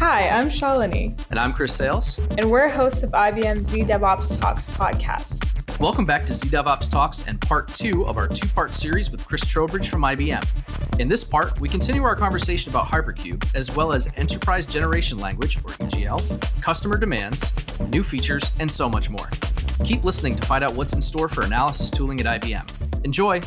Hi, 0.00 0.30
I'm 0.30 0.46
Shalini. 0.46 1.14
And 1.28 1.38
I'm 1.38 1.52
Chris 1.52 1.74
Sales. 1.74 2.18
And 2.38 2.50
we're 2.50 2.70
hosts 2.70 3.02
of 3.02 3.10
IBM 3.10 3.62
Z 3.62 3.82
DevOps 3.82 4.40
Talks 4.40 4.66
podcast. 4.66 5.78
Welcome 5.78 6.06
back 6.06 6.24
to 6.24 6.32
Z 6.32 6.48
DevOps 6.48 6.90
Talks 6.90 7.20
and 7.26 7.38
part 7.38 7.68
two 7.68 8.06
of 8.06 8.16
our 8.16 8.26
two 8.26 8.48
part 8.48 8.74
series 8.74 9.10
with 9.10 9.28
Chris 9.28 9.44
Trowbridge 9.44 9.90
from 9.90 10.00
IBM. 10.00 10.98
In 10.98 11.08
this 11.08 11.22
part, 11.22 11.60
we 11.60 11.68
continue 11.68 12.02
our 12.02 12.16
conversation 12.16 12.72
about 12.72 12.86
Hypercube, 12.86 13.54
as 13.54 13.76
well 13.76 13.92
as 13.92 14.10
Enterprise 14.16 14.64
Generation 14.64 15.18
Language, 15.18 15.58
or 15.58 15.72
EGL, 15.72 16.62
customer 16.62 16.96
demands, 16.96 17.78
new 17.90 18.02
features, 18.02 18.52
and 18.58 18.70
so 18.70 18.88
much 18.88 19.10
more. 19.10 19.28
Keep 19.84 20.04
listening 20.04 20.34
to 20.34 20.46
find 20.46 20.64
out 20.64 20.74
what's 20.74 20.94
in 20.94 21.02
store 21.02 21.28
for 21.28 21.42
analysis 21.42 21.90
tooling 21.90 22.20
at 22.22 22.40
IBM. 22.40 23.04
Enjoy! 23.04 23.42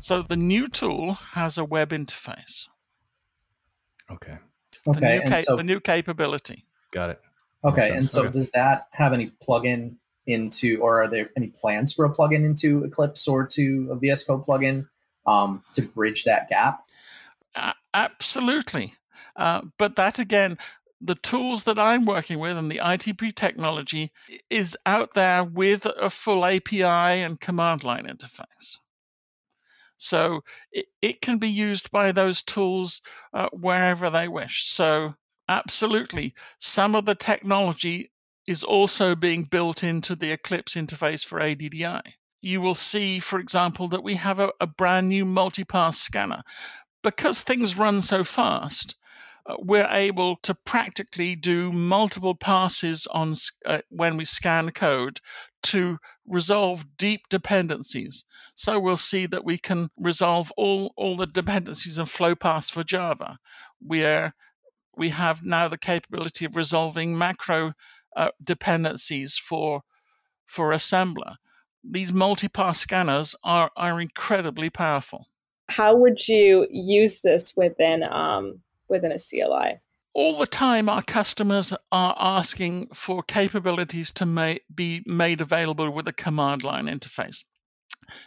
So 0.00 0.20
the 0.20 0.36
new 0.36 0.68
tool 0.68 1.14
has 1.32 1.56
a 1.56 1.64
web 1.64 1.92
interface. 1.92 2.68
Okay. 4.10 4.36
The 4.84 4.90
Okay, 4.92 5.14
new, 5.16 5.20
and 5.22 5.30
ca- 5.30 5.42
so 5.42 5.56
the 5.56 5.64
new 5.64 5.80
capability. 5.80 6.64
Got 6.92 7.10
it. 7.10 7.20
okay, 7.64 7.90
and 7.92 8.08
so 8.08 8.22
Okay. 8.22 8.32
does 8.32 8.50
that 8.52 8.88
have 8.92 9.12
any 9.12 9.32
plugin 9.46 9.96
into, 10.26 10.78
or 10.80 11.02
are 11.02 11.08
there 11.08 11.30
any 11.36 11.48
plans 11.48 11.92
for 11.92 12.04
a 12.04 12.10
plugin 12.14 12.44
into 12.44 12.84
Eclipse 12.84 13.26
or 13.28 13.46
to 13.46 13.88
a 13.90 13.96
VS 13.96 14.24
Code 14.24 14.44
plugin 14.46 14.88
um, 15.26 15.62
to 15.72 15.82
bridge 15.82 16.24
that 16.24 16.48
gap? 16.48 16.80
A- 17.54 17.74
absolutely. 17.94 18.94
Uh, 19.36 19.62
but 19.78 19.96
that 19.96 20.18
again, 20.18 20.56
the 21.00 21.14
tools 21.14 21.64
that 21.64 21.78
I'm 21.78 22.04
working 22.04 22.38
with 22.38 22.56
and 22.58 22.70
the 22.70 22.78
ITP 22.78 23.34
technology 23.34 24.12
is 24.50 24.76
out 24.84 25.14
there 25.14 25.42
with 25.44 25.86
a 25.86 26.10
full 26.10 26.44
API 26.44 26.82
and 26.84 27.40
command 27.40 27.84
line 27.84 28.06
interface. 28.06 28.78
So 30.00 30.40
it, 30.72 30.86
it 31.02 31.20
can 31.20 31.38
be 31.38 31.48
used 31.48 31.90
by 31.90 32.10
those 32.10 32.42
tools 32.42 33.02
uh, 33.34 33.48
wherever 33.52 34.08
they 34.08 34.28
wish. 34.28 34.64
So, 34.64 35.14
absolutely, 35.46 36.34
some 36.58 36.94
of 36.94 37.04
the 37.04 37.14
technology 37.14 38.10
is 38.46 38.64
also 38.64 39.14
being 39.14 39.44
built 39.44 39.84
into 39.84 40.16
the 40.16 40.32
Eclipse 40.32 40.74
interface 40.74 41.24
for 41.24 41.38
ADDI. 41.38 42.14
You 42.40 42.62
will 42.62 42.74
see, 42.74 43.20
for 43.20 43.38
example, 43.38 43.88
that 43.88 44.02
we 44.02 44.14
have 44.14 44.38
a, 44.38 44.50
a 44.58 44.66
brand 44.66 45.10
new 45.10 45.26
multipass 45.26 45.96
scanner. 45.96 46.42
Because 47.02 47.42
things 47.42 47.76
run 47.76 48.00
so 48.00 48.24
fast, 48.24 48.96
uh, 49.44 49.56
we're 49.58 49.88
able 49.90 50.36
to 50.36 50.54
practically 50.54 51.36
do 51.36 51.72
multiple 51.72 52.34
passes 52.34 53.06
on 53.08 53.34
uh, 53.66 53.80
when 53.90 54.16
we 54.16 54.24
scan 54.24 54.70
code 54.70 55.20
to 55.62 55.98
resolve 56.30 56.96
deep 56.96 57.28
dependencies. 57.28 58.24
So 58.54 58.78
we'll 58.78 58.96
see 58.96 59.26
that 59.26 59.44
we 59.44 59.58
can 59.58 59.90
resolve 59.98 60.52
all, 60.56 60.92
all 60.96 61.16
the 61.16 61.26
dependencies 61.26 61.98
of 61.98 62.08
flow 62.08 62.34
paths 62.34 62.70
for 62.70 62.82
Java. 62.82 63.38
We 63.84 64.04
are 64.04 64.34
we 64.96 65.10
have 65.10 65.44
now 65.44 65.68
the 65.68 65.78
capability 65.78 66.44
of 66.44 66.56
resolving 66.56 67.16
macro 67.16 67.72
uh, 68.16 68.30
dependencies 68.42 69.36
for 69.36 69.82
for 70.46 70.70
assembler. 70.70 71.36
These 71.82 72.10
multipass 72.10 72.76
scanners 72.76 73.34
are 73.42 73.70
are 73.76 74.00
incredibly 74.00 74.70
powerful. 74.70 75.28
How 75.68 75.96
would 75.96 76.26
you 76.28 76.66
use 76.70 77.20
this 77.20 77.54
within 77.56 78.02
um, 78.02 78.60
within 78.88 79.12
a 79.12 79.16
CLI? 79.16 79.78
All 80.14 80.38
the 80.38 80.46
time 80.46 80.88
our 80.88 81.02
customers 81.02 81.72
are 81.92 82.16
asking 82.18 82.88
for 82.94 83.22
capabilities 83.22 84.10
to 84.12 84.26
ma- 84.26 84.54
be 84.74 85.02
made 85.06 85.40
available 85.40 85.90
with 85.90 86.08
a 86.08 86.12
command 86.12 86.64
line 86.64 86.86
interface. 86.86 87.44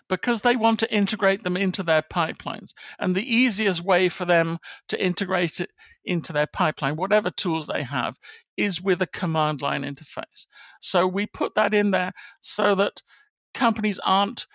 Because 0.07 0.41
they 0.41 0.55
want 0.55 0.79
to 0.79 0.93
integrate 0.93 1.43
them 1.43 1.57
into 1.57 1.83
their 1.83 2.01
pipelines 2.01 2.73
and 2.99 3.13
the 3.13 3.35
easiest 3.35 3.83
way 3.83 4.07
for 4.07 4.23
them 4.23 4.59
to 4.87 5.03
integrate 5.03 5.59
it 5.59 5.71
into 6.05 6.31
their 6.33 6.47
pipeline 6.47 6.95
whatever 6.95 7.29
tools 7.29 7.67
they 7.67 7.83
have 7.83 8.17
is 8.57 8.81
with 8.81 9.01
a 9.01 9.07
command 9.07 9.61
line 9.61 9.83
interface. 9.83 10.47
So 10.81 11.07
we 11.07 11.25
put 11.25 11.55
that 11.55 11.73
in 11.73 11.91
there 11.91 12.13
so 12.39 12.75
that 12.75 13.01
companies 13.53 13.99
aren't 14.05 14.45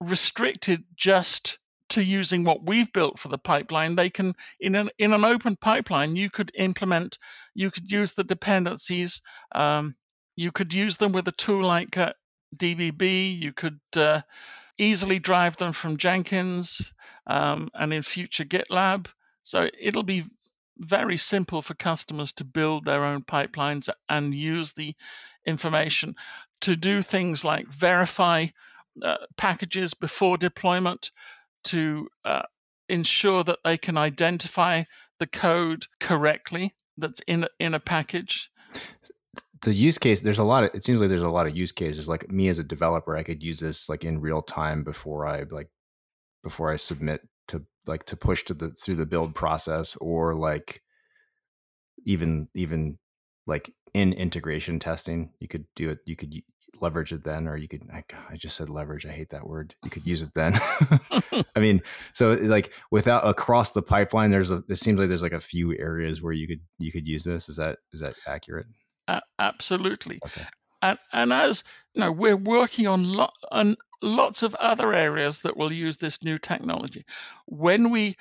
restricted 0.00 0.84
just 0.96 1.58
to 1.88 2.02
using 2.02 2.44
what 2.44 2.66
we've 2.66 2.92
built 2.92 3.18
for 3.18 3.28
the 3.28 3.38
pipeline 3.38 3.96
they 3.96 4.10
can 4.10 4.34
in 4.60 4.74
an 4.74 4.90
in 4.98 5.12
an 5.12 5.24
open 5.24 5.56
pipeline 5.56 6.16
you 6.16 6.30
could 6.30 6.50
implement 6.54 7.18
you 7.54 7.70
could 7.70 7.90
use 7.90 8.14
the 8.14 8.24
dependencies 8.24 9.22
um, 9.54 9.96
you 10.36 10.52
could 10.52 10.72
use 10.74 10.98
them 10.98 11.12
with 11.12 11.26
a 11.26 11.32
tool 11.32 11.64
like 11.64 11.96
uh, 11.96 12.12
dbb 12.56 13.38
you 13.38 13.52
could 13.52 13.80
uh, 13.96 14.20
easily 14.78 15.18
drive 15.18 15.56
them 15.56 15.72
from 15.72 15.96
jenkins 15.96 16.92
um, 17.28 17.68
and 17.74 17.92
in 17.92 18.02
future 18.02 18.44
gitlab. 18.44 19.06
So 19.42 19.68
it'll 19.78 20.02
be 20.02 20.24
very 20.78 21.16
simple 21.16 21.62
for 21.62 21.74
customers 21.74 22.32
to 22.32 22.44
build 22.44 22.84
their 22.84 23.04
own 23.04 23.22
pipelines 23.22 23.88
and 24.08 24.34
use 24.34 24.72
the 24.72 24.94
information 25.46 26.14
to 26.60 26.74
do 26.74 27.02
things 27.02 27.44
like 27.44 27.66
verify 27.68 28.46
uh, 29.02 29.16
packages 29.36 29.94
before 29.94 30.36
deployment 30.36 31.10
to 31.64 32.08
uh, 32.24 32.42
ensure 32.88 33.44
that 33.44 33.58
they 33.64 33.76
can 33.76 33.96
identify 33.96 34.84
the 35.18 35.26
code 35.26 35.86
correctly 36.00 36.74
that's 36.96 37.20
in 37.26 37.46
in 37.58 37.74
a 37.74 37.80
package. 37.80 38.50
The 39.62 39.72
use 39.72 39.98
case, 39.98 40.20
there's 40.20 40.38
a 40.38 40.44
lot 40.44 40.64
of, 40.64 40.70
it 40.72 40.84
seems 40.84 41.00
like 41.00 41.08
there's 41.08 41.22
a 41.22 41.30
lot 41.30 41.46
of 41.48 41.56
use 41.56 41.72
cases. 41.72 42.08
Like 42.08 42.30
me 42.30 42.48
as 42.48 42.58
a 42.58 42.64
developer, 42.64 43.16
I 43.16 43.24
could 43.24 43.42
use 43.42 43.58
this 43.58 43.88
like 43.88 44.04
in 44.04 44.20
real 44.20 44.40
time 44.40 44.84
before 44.84 45.26
I 45.26 45.44
like, 45.50 45.68
before 46.44 46.70
I 46.70 46.76
submit 46.76 47.22
to 47.48 47.64
like 47.86 48.04
to 48.06 48.16
push 48.16 48.44
to 48.44 48.54
the 48.54 48.70
through 48.70 48.94
the 48.94 49.06
build 49.06 49.34
process 49.34 49.96
or 49.96 50.36
like 50.36 50.82
even, 52.06 52.48
even 52.54 52.98
like 53.46 53.74
in 53.94 54.12
integration 54.12 54.78
testing, 54.78 55.32
you 55.40 55.48
could 55.48 55.66
do 55.74 55.90
it. 55.90 55.98
You 56.06 56.14
could 56.14 56.32
leverage 56.80 57.12
it 57.12 57.24
then, 57.24 57.46
or 57.48 57.56
you 57.56 57.68
could, 57.68 57.82
I, 57.92 58.04
I 58.30 58.36
just 58.36 58.56
said 58.56 58.68
leverage. 58.68 59.06
I 59.06 59.10
hate 59.10 59.30
that 59.30 59.46
word. 59.46 59.74
You 59.84 59.90
could 59.90 60.06
use 60.06 60.22
it 60.22 60.34
then. 60.34 60.54
I 61.56 61.60
mean, 61.60 61.82
so 62.12 62.32
like 62.32 62.72
without 62.90 63.26
across 63.26 63.72
the 63.72 63.82
pipeline, 63.82 64.30
there's 64.30 64.50
a. 64.50 64.62
It 64.68 64.76
seems 64.76 64.98
like 64.98 65.08
there's 65.08 65.22
like 65.22 65.32
a 65.32 65.40
few 65.40 65.76
areas 65.78 66.22
where 66.22 66.32
you 66.32 66.46
could 66.46 66.60
you 66.78 66.92
could 66.92 67.06
use 67.06 67.24
this. 67.24 67.48
Is 67.48 67.56
that 67.56 67.78
is 67.92 68.00
that 68.00 68.14
accurate? 68.26 68.66
A- 69.08 69.22
absolutely. 69.38 70.20
Okay. 70.24 70.44
And, 70.82 70.98
and 71.12 71.32
as 71.32 71.64
you 71.94 72.00
know, 72.00 72.12
we're 72.12 72.36
working 72.36 72.86
on, 72.86 73.12
lo- 73.12 73.30
on 73.50 73.76
lots 74.02 74.42
of 74.42 74.54
other 74.56 74.92
areas 74.92 75.40
that 75.40 75.56
will 75.56 75.72
use 75.72 75.96
this 75.96 76.22
new 76.22 76.38
technology. 76.38 77.04
When 77.46 77.90
we 77.90 78.16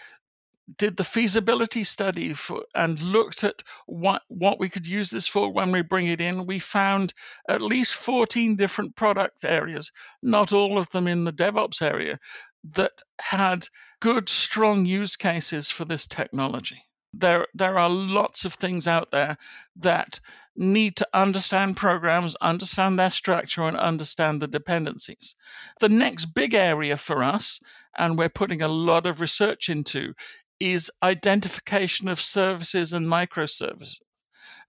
did 0.75 0.97
the 0.97 1.03
feasibility 1.03 1.83
study 1.83 2.33
for, 2.33 2.65
and 2.75 3.01
looked 3.01 3.43
at 3.43 3.63
what 3.85 4.23
what 4.27 4.59
we 4.59 4.69
could 4.69 4.85
use 4.87 5.09
this 5.09 5.27
for 5.27 5.51
when 5.51 5.71
we 5.71 5.81
bring 5.81 6.07
it 6.07 6.19
in, 6.19 6.45
we 6.45 6.59
found 6.59 7.13
at 7.47 7.61
least 7.61 7.93
14 7.93 8.55
different 8.55 8.95
product 8.95 9.45
areas, 9.45 9.91
not 10.21 10.51
all 10.51 10.77
of 10.77 10.89
them 10.89 11.07
in 11.07 11.23
the 11.23 11.33
DevOps 11.33 11.81
area, 11.81 12.19
that 12.63 13.01
had 13.19 13.67
good, 14.01 14.29
strong 14.29 14.85
use 14.85 15.15
cases 15.15 15.69
for 15.69 15.85
this 15.85 16.05
technology. 16.05 16.83
There, 17.13 17.47
there 17.53 17.79
are 17.79 17.89
lots 17.89 18.45
of 18.45 18.53
things 18.53 18.87
out 18.87 19.11
there 19.11 19.37
that 19.77 20.19
need 20.55 20.95
to 20.97 21.07
understand 21.13 21.77
programs, 21.77 22.35
understand 22.41 22.97
their 22.99 23.09
structure, 23.09 23.61
and 23.61 23.77
understand 23.77 24.41
the 24.41 24.47
dependencies. 24.47 25.35
The 25.79 25.89
next 25.89 26.25
big 26.25 26.53
area 26.53 26.97
for 26.97 27.23
us, 27.23 27.59
and 27.97 28.17
we're 28.17 28.29
putting 28.29 28.61
a 28.61 28.67
lot 28.67 29.05
of 29.05 29.21
research 29.21 29.69
into, 29.69 30.13
is 30.59 30.91
identification 31.03 32.07
of 32.07 32.21
services 32.21 32.93
and 32.93 33.07
microservices 33.07 33.99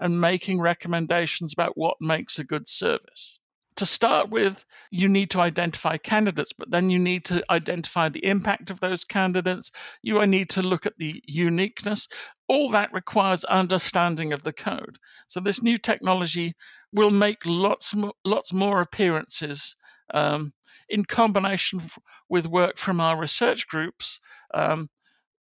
and 0.01 0.21
making 0.21 0.61
recommendations 0.61 1.53
about 1.53 1.77
what 1.77 1.97
makes 2.01 2.39
a 2.39 2.45
good 2.45 2.69
service. 2.69 3.41
To 3.77 3.87
start 3.87 4.29
with, 4.29 4.65
you 4.91 5.09
need 5.09 5.31
to 5.31 5.41
identify 5.41 5.99
candidates, 5.99 6.53
but 6.53 6.71
then 6.73 6.91
you 6.91 6.99
need 6.99 7.25
to 7.27 7.45
identify 7.49 8.09
the 8.09 8.25
impact 8.25 8.71
of 8.71 8.81
those 8.81 9.05
candidates. 9.05 9.71
You 10.03 10.25
need 10.27 10.51
to 10.51 10.63
look 10.63 10.85
at 10.85 10.99
the 10.99 11.23
uniqueness. 11.27 12.09
All 12.49 12.71
that 12.71 12.93
requires 12.93 13.45
understanding 13.45 14.33
of 14.33 14.43
the 14.43 14.53
code. 14.53 14.99
So 15.29 15.39
this 15.39 15.63
new 15.63 15.79
technology 15.79 16.55
will 16.93 17.13
make 17.13 17.47
lots, 17.47 17.95
lots 18.25 18.53
more 18.53 18.81
appearances 18.81 19.77
um, 20.13 20.53
in 20.89 21.05
combination 21.05 21.81
with 22.29 22.49
work 22.49 22.79
from 22.79 23.01
our 23.01 23.17
research 23.17 23.69
groups. 23.69 24.19
Um, 24.55 24.89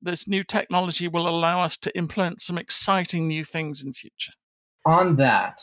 this 0.03 0.29
new 0.29 0.45
technology 0.45 1.09
will 1.09 1.29
allow 1.29 1.63
us 1.63 1.77
to 1.79 1.97
implement 1.97 2.41
some 2.41 2.59
exciting 2.59 3.29
new 3.29 3.45
things 3.45 3.83
in 3.83 3.93
future. 3.93 4.33
On 4.85 5.17
that, 5.17 5.61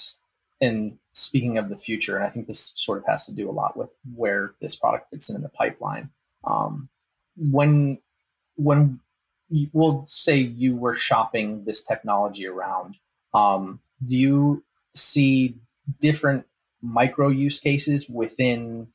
and 0.59 0.97
speaking 1.13 1.57
of 1.57 1.69
the 1.69 1.77
future, 1.77 2.15
and 2.15 2.25
I 2.25 2.29
think 2.29 2.47
this 2.47 2.73
sort 2.75 2.97
of 2.97 3.05
has 3.07 3.25
to 3.27 3.33
do 3.33 3.49
a 3.49 3.51
lot 3.51 3.77
with 3.77 3.93
where 4.15 4.53
this 4.61 4.75
product 4.75 5.09
fits 5.09 5.29
in, 5.29 5.35
in 5.35 5.41
the 5.41 5.49
pipeline. 5.49 6.09
Um, 6.45 6.89
when 7.37 7.99
when 8.55 8.99
you, 9.49 9.69
we'll 9.73 10.03
say 10.07 10.37
you 10.37 10.75
were 10.75 10.95
shopping 10.95 11.63
this 11.65 11.83
technology 11.83 12.47
around, 12.47 12.95
um, 13.33 13.79
do 14.03 14.17
you 14.17 14.63
see 14.93 15.55
different 15.99 16.45
micro 16.81 17.29
use 17.29 17.59
cases 17.59 18.09
within 18.09 18.87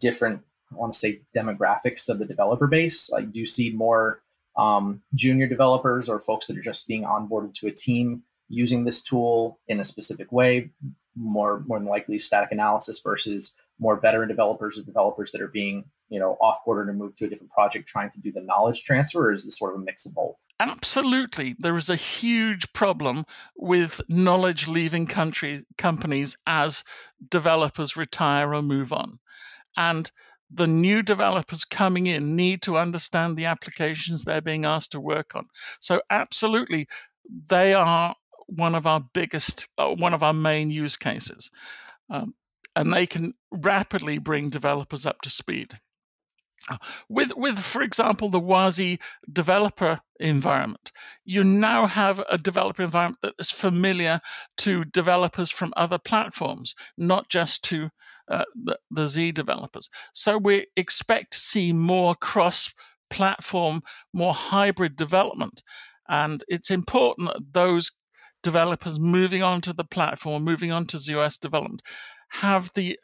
different, 0.00 0.42
I 0.72 0.76
want 0.76 0.92
to 0.92 0.98
say, 0.98 1.20
demographics 1.34 2.08
of 2.08 2.18
the 2.18 2.24
developer 2.24 2.66
base? 2.66 3.10
Like, 3.10 3.32
do 3.32 3.40
you 3.40 3.46
see 3.46 3.70
more 3.70 4.22
um, 4.56 5.02
junior 5.14 5.46
developers 5.46 6.08
or 6.08 6.20
folks 6.20 6.46
that 6.46 6.56
are 6.56 6.62
just 6.62 6.88
being 6.88 7.02
onboarded 7.02 7.52
to 7.54 7.66
a 7.66 7.72
team 7.72 8.22
using 8.48 8.84
this 8.84 9.02
tool 9.02 9.60
in 9.68 9.80
a 9.80 9.84
specific 9.84 10.30
way, 10.32 10.70
more 11.16 11.64
more 11.66 11.78
than 11.78 11.88
likely 11.88 12.18
static 12.18 12.52
analysis 12.52 13.00
versus 13.00 13.56
more 13.78 13.98
veteran 13.98 14.28
developers 14.28 14.78
or 14.78 14.82
developers 14.82 15.32
that 15.32 15.40
are 15.40 15.48
being 15.48 15.84
you 16.08 16.18
know 16.20 16.36
offboarded 16.40 16.88
and 16.88 16.98
moved 16.98 17.16
to 17.18 17.26
a 17.26 17.28
different 17.28 17.52
project 17.52 17.88
trying 17.88 18.10
to 18.10 18.20
do 18.20 18.32
the 18.32 18.40
knowledge 18.40 18.82
transfer 18.84 19.32
is 19.32 19.44
this 19.44 19.58
sort 19.58 19.74
of 19.74 19.80
a 19.80 19.84
mix 19.84 20.06
of 20.06 20.14
both? 20.14 20.36
Absolutely. 20.58 21.54
There 21.58 21.76
is 21.76 21.90
a 21.90 21.96
huge 21.96 22.72
problem 22.72 23.26
with 23.56 24.00
knowledge 24.08 24.68
leaving 24.68 25.06
country 25.06 25.66
companies 25.76 26.34
as 26.46 26.82
developers 27.28 27.96
retire 27.96 28.54
or 28.54 28.62
move 28.62 28.92
on. 28.92 29.18
And 29.76 30.10
the 30.50 30.66
new 30.66 31.02
developers 31.02 31.64
coming 31.64 32.06
in 32.06 32.36
need 32.36 32.62
to 32.62 32.76
understand 32.76 33.36
the 33.36 33.46
applications 33.46 34.24
they're 34.24 34.40
being 34.40 34.64
asked 34.64 34.92
to 34.92 35.00
work 35.00 35.34
on. 35.34 35.46
So 35.80 36.00
absolutely 36.10 36.86
they 37.48 37.74
are 37.74 38.14
one 38.46 38.74
of 38.74 38.86
our 38.86 39.00
biggest 39.12 39.68
uh, 39.78 39.88
one 39.88 40.14
of 40.14 40.22
our 40.22 40.32
main 40.32 40.70
use 40.70 40.96
cases 40.96 41.50
um, 42.10 42.34
and 42.76 42.92
they 42.92 43.06
can 43.06 43.34
rapidly 43.50 44.18
bring 44.18 44.50
developers 44.50 45.04
up 45.04 45.20
to 45.22 45.30
speed 45.30 45.80
with 47.08 47.32
with 47.36 47.58
for 47.58 47.82
example 47.82 48.28
the 48.28 48.40
Wazi 48.40 48.98
developer 49.32 50.00
environment 50.18 50.90
you 51.24 51.44
now 51.44 51.86
have 51.86 52.22
a 52.28 52.38
developer 52.38 52.82
environment 52.82 53.20
that 53.22 53.34
is 53.38 53.50
familiar 53.50 54.20
to 54.56 54.84
developers 54.84 55.50
from 55.50 55.72
other 55.76 55.98
platforms 55.98 56.74
not 56.96 57.28
just 57.28 57.62
to 57.64 57.90
uh, 58.28 58.44
the, 58.54 58.76
the 58.90 59.06
z 59.06 59.30
developers. 59.30 59.88
So 60.12 60.36
we 60.36 60.66
expect 60.76 61.32
to 61.32 61.38
see 61.38 61.72
more 61.72 62.16
cross 62.16 62.74
platform 63.08 63.82
more 64.12 64.34
hybrid 64.34 64.96
development. 64.96 65.62
And 66.08 66.42
it's 66.48 66.70
important 66.70 67.28
that 67.28 67.52
those 67.52 67.92
developers 68.42 68.98
moving 68.98 69.42
onto 69.42 69.72
the 69.72 69.84
platform 69.84 70.44
moving 70.44 70.72
on 70.72 70.86
to 70.86 70.96
ZOS 70.96 71.38
development 71.38 71.82
have 72.30 72.70
the 72.74 72.98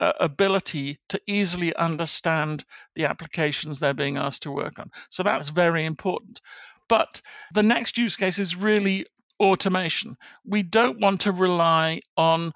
uh, 0.00 0.12
ability 0.20 0.98
to 1.08 1.20
easily 1.26 1.74
understand 1.76 2.64
the 2.94 3.04
applications 3.04 3.78
they're 3.78 3.94
being 3.94 4.16
asked 4.16 4.42
to 4.42 4.50
work 4.50 4.78
on. 4.78 4.90
So 5.10 5.22
that's 5.22 5.50
very 5.50 5.84
important. 5.84 6.40
But 6.88 7.22
the 7.52 7.62
next 7.62 7.96
use 7.96 8.16
case 8.16 8.38
is 8.38 8.56
really 8.56 9.06
automation. 9.40 10.16
We 10.44 10.62
don't 10.62 11.00
want 11.00 11.20
to 11.22 11.32
rely 11.32 12.00
on 12.16 12.52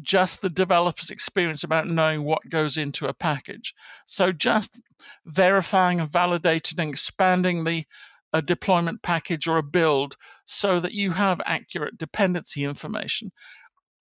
just 0.00 0.40
the 0.40 0.50
developer's 0.50 1.10
experience 1.10 1.62
about 1.62 1.86
knowing 1.86 2.24
what 2.24 2.48
goes 2.48 2.76
into 2.76 3.06
a 3.06 3.14
package. 3.14 3.74
So 4.06 4.32
just 4.32 4.80
verifying 5.26 6.00
and 6.00 6.08
validating 6.08 6.78
and 6.78 6.90
expanding 6.90 7.64
the 7.64 7.84
a 8.32 8.40
deployment 8.40 9.02
package 9.02 9.46
or 9.46 9.58
a 9.58 9.62
build 9.62 10.16
so 10.46 10.80
that 10.80 10.92
you 10.92 11.12
have 11.12 11.40
accurate 11.44 11.98
dependency 11.98 12.64
information 12.64 13.30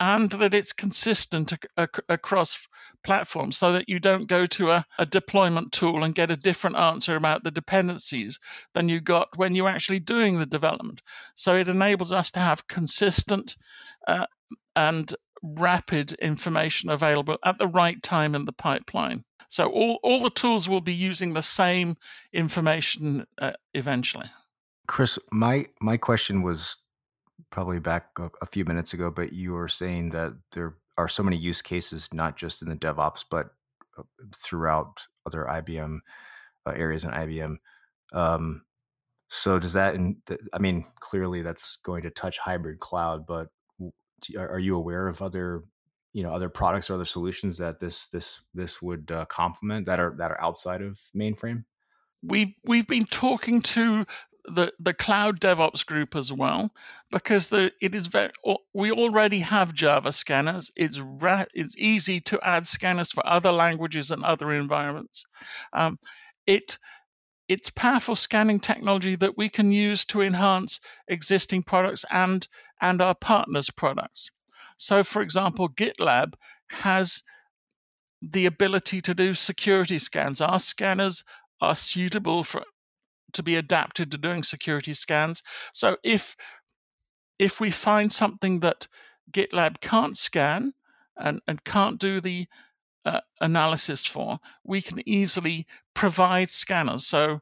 and 0.02 0.32
that 0.32 0.54
it's 0.56 0.74
consistent 0.74 1.54
ac- 1.54 1.70
ac- 1.78 2.04
across 2.10 2.68
platforms 3.04 3.56
so 3.56 3.72
that 3.72 3.88
you 3.88 4.00
don't 4.00 4.28
go 4.28 4.48
to 4.48 4.72
a, 4.72 4.86
a, 4.98 5.06
deployment 5.06 5.72
tool 5.72 6.04
and 6.04 6.16
get 6.16 6.32
a 6.32 6.36
different 6.36 6.76
answer 6.76 7.16
about 7.16 7.44
the 7.44 7.52
dependencies 7.52 8.40
than 8.74 8.90
you 8.90 9.00
got 9.00 9.28
when 9.38 9.54
you're 9.54 9.70
actually 9.70 10.00
doing 10.00 10.40
the 10.40 10.46
development. 10.48 11.02
So 11.36 11.56
it 11.56 11.68
enables 11.68 12.12
us 12.12 12.32
to 12.32 12.40
have 12.40 12.68
consistent 12.68 13.56
uh, 14.08 14.26
and 14.76 15.14
rapid 15.44 16.14
information 16.14 16.90
available 16.90 17.38
at 17.46 17.60
the 17.60 17.68
right 17.68 18.02
time 18.02 18.34
in 18.34 18.46
the 18.46 18.54
pipeline. 18.54 19.24
So 19.50 19.68
all, 19.68 20.00
all 20.02 20.24
the 20.24 20.32
tools 20.32 20.68
will 20.68 20.82
be 20.82 20.94
using 20.94 21.34
the 21.34 21.44
same 21.44 21.96
information 22.34 23.28
uh, 23.40 23.52
eventually. 23.76 24.32
Chris, 24.88 25.20
my 25.32 25.68
my 25.80 25.96
question 25.96 26.42
was 26.42 26.76
probably 27.50 27.80
back 27.80 28.08
a, 28.42 28.46
few 28.46 28.66
minutes 28.66 28.94
ago, 28.94 29.10
but 29.10 29.34
you 29.34 29.54
were 29.54 29.68
saying 29.68 30.10
that 30.12 30.34
there 30.54 30.76
are 30.98 31.08
so 31.08 31.24
many 31.24 31.38
use 31.38 31.62
cases, 31.62 32.10
not 32.14 32.38
just 32.38 32.62
in 32.62 32.70
the 32.70 32.76
DevOps, 32.76 33.24
but 33.30 33.52
uh, 33.98 34.04
throughout 34.36 35.08
other 35.26 35.46
IBM 35.50 36.00
uh, 36.66 36.72
areas 36.72 37.04
in 37.04 37.12
IBM. 37.12 37.56
Um, 38.14 38.64
so 39.30 39.60
does 39.60 39.74
that? 39.74 39.96
In, 39.96 40.18
I 40.54 40.60
mean, 40.60 40.86
clearly 41.00 41.42
that's 41.42 41.78
going 41.78 42.04
to 42.04 42.10
touch 42.10 42.38
hybrid 42.38 42.80
cloud, 42.80 43.26
but 43.26 43.48
are 44.38 44.60
you 44.60 44.76
aware 44.76 45.08
of 45.08 45.22
other, 45.22 45.64
you 46.14 46.22
know, 46.22 46.32
other 46.32 46.50
products 46.50 46.90
or 46.90 46.96
other 46.96 47.06
solutions 47.06 47.58
that 47.58 47.80
this 47.80 48.10
this 48.10 48.42
this 48.54 48.82
would 48.82 49.10
uh, 49.12 49.26
complement 49.26 49.86
that 49.86 50.00
are 50.00 50.14
that 50.18 50.32
are 50.32 50.42
outside 50.42 50.82
of 50.82 51.00
mainframe? 51.16 51.64
We've 52.22 52.54
we've 52.66 52.88
been 52.88 53.06
talking 53.06 53.62
to 53.62 54.06
the 54.46 54.74
the 54.80 54.94
cloud 54.94 55.40
DevOps 55.40 55.86
group 55.86 56.16
as 56.16 56.32
well 56.32 56.72
because 57.12 57.50
the 57.50 57.72
it 57.82 57.94
is 57.94 58.08
very 58.08 58.32
we 58.74 58.92
already 58.92 59.40
have 59.40 59.74
Java 59.74 60.12
scanners. 60.12 60.72
It's 60.76 61.00
ra- 61.00 61.46
it's 61.54 61.76
easy 61.78 62.20
to 62.22 62.40
add 62.42 62.68
scanners 62.68 63.12
for 63.12 63.26
other 63.26 63.52
languages 63.52 64.12
and 64.12 64.24
other 64.24 64.52
environments. 64.54 65.26
Um, 65.74 66.00
it 66.46 66.78
it's 67.48 67.70
powerful 67.70 68.16
scanning 68.16 68.60
technology 68.60 69.16
that 69.18 69.38
we 69.38 69.50
can 69.50 69.72
use 69.72 70.06
to 70.06 70.22
enhance 70.22 70.80
existing 71.08 71.64
products 71.64 72.06
and 72.10 72.48
and 72.80 73.02
our 73.02 73.16
partners' 73.16 73.70
products. 73.70 74.32
So, 74.78 75.04
for 75.04 75.22
example, 75.22 75.70
GitLab 75.70 76.34
has 76.70 77.24
the 78.22 78.46
ability 78.46 79.02
to 79.02 79.14
do 79.14 79.34
security 79.34 80.00
scans. 80.00 80.42
Our 80.42 80.60
scanners 80.60 81.24
are 81.60 81.76
suitable 81.76 82.44
for 82.44 82.64
to 83.34 83.44
be 83.44 83.56
adapted 83.56 84.12
to 84.12 84.18
doing 84.18 84.44
security 84.44 84.94
scans. 84.94 85.44
So 85.74 85.98
if 86.04 86.36
if 87.40 87.60
we 87.60 87.72
find 87.72 88.12
something 88.12 88.60
that 88.60 88.88
GitLab 89.32 89.82
can't 89.82 90.18
scan 90.18 90.74
and, 91.18 91.42
and 91.48 91.64
can't 91.64 92.00
do 92.00 92.22
the 92.22 92.48
uh, 93.04 93.22
analysis 93.40 94.06
for, 94.06 94.40
we 94.64 94.82
can 94.82 95.08
easily 95.10 95.66
provide 95.96 96.52
scanners. 96.52 97.08
So 97.08 97.40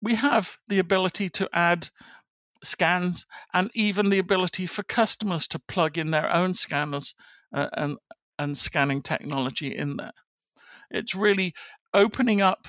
we 0.00 0.14
have 0.14 0.58
the 0.68 0.78
ability 0.78 1.30
to 1.30 1.48
add 1.52 1.88
scans 2.62 3.26
and 3.52 3.70
even 3.74 4.10
the 4.10 4.18
ability 4.18 4.66
for 4.66 4.82
customers 4.84 5.48
to 5.48 5.58
plug 5.58 5.98
in 5.98 6.10
their 6.10 6.32
own 6.32 6.54
scanners 6.54 7.14
uh, 7.52 7.68
and, 7.72 7.96
and 8.38 8.56
scanning 8.56 9.02
technology 9.02 9.74
in 9.74 9.96
there. 9.96 10.12
It's 10.90 11.14
really 11.14 11.54
opening 11.92 12.40
up 12.40 12.68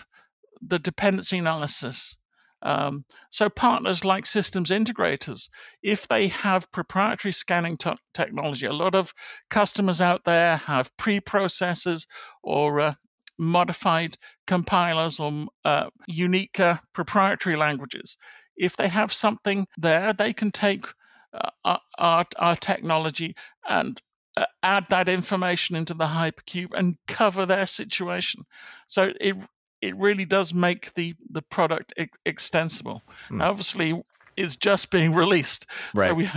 the 0.62 0.80
dependency 0.80 1.38
analysis 1.38 2.18
um, 2.62 3.06
so, 3.30 3.50
partners 3.50 4.04
like 4.04 4.26
systems 4.26 4.70
integrators, 4.70 5.50
if 5.82 6.08
they 6.08 6.28
have 6.28 6.72
proprietary 6.72 7.32
scanning 7.32 7.78
t- 7.78 7.98
technology, 8.14 8.66
a 8.66 8.74
lot 8.74 8.96
of 8.96 9.14
customers 9.50 10.02
out 10.02 10.26
there 10.26 10.58
have 10.58 10.96
preprocessors 10.98 12.06
or 12.44 12.82
uh, 12.82 12.94
modified 13.38 14.18
compilers 14.46 15.20
or 15.20 15.46
uh, 15.64 15.90
unique 16.08 16.60
uh, 16.60 16.78
proprietary 16.94 17.56
languages. 17.56 18.18
If 18.58 18.76
they 18.76 18.90
have 18.90 19.14
something 19.14 19.66
there, 19.78 20.12
they 20.12 20.34
can 20.34 20.52
take 20.52 20.86
uh, 21.34 21.78
our, 21.98 22.26
our 22.38 22.56
technology 22.58 23.36
and 23.70 24.02
uh, 24.36 24.46
add 24.64 24.88
that 24.90 25.08
information 25.08 25.78
into 25.78 25.94
the 25.94 26.08
hypercube 26.08 26.74
and 26.74 26.98
cover 27.08 27.46
their 27.46 27.66
situation. 27.66 28.44
So 28.88 29.14
it 29.22 29.38
it 29.82 29.96
really 29.98 30.26
does 30.26 30.54
make 30.54 30.94
the 30.94 31.16
the 31.30 31.42
product 31.42 31.94
ex- 31.98 32.18
extensible. 32.26 33.04
Hmm. 33.28 33.42
Obviously, 33.42 34.02
it's 34.36 34.56
just 34.56 34.92
being 34.92 35.14
released, 35.16 35.66
right. 35.96 36.10
so 36.10 36.14
we 36.14 36.26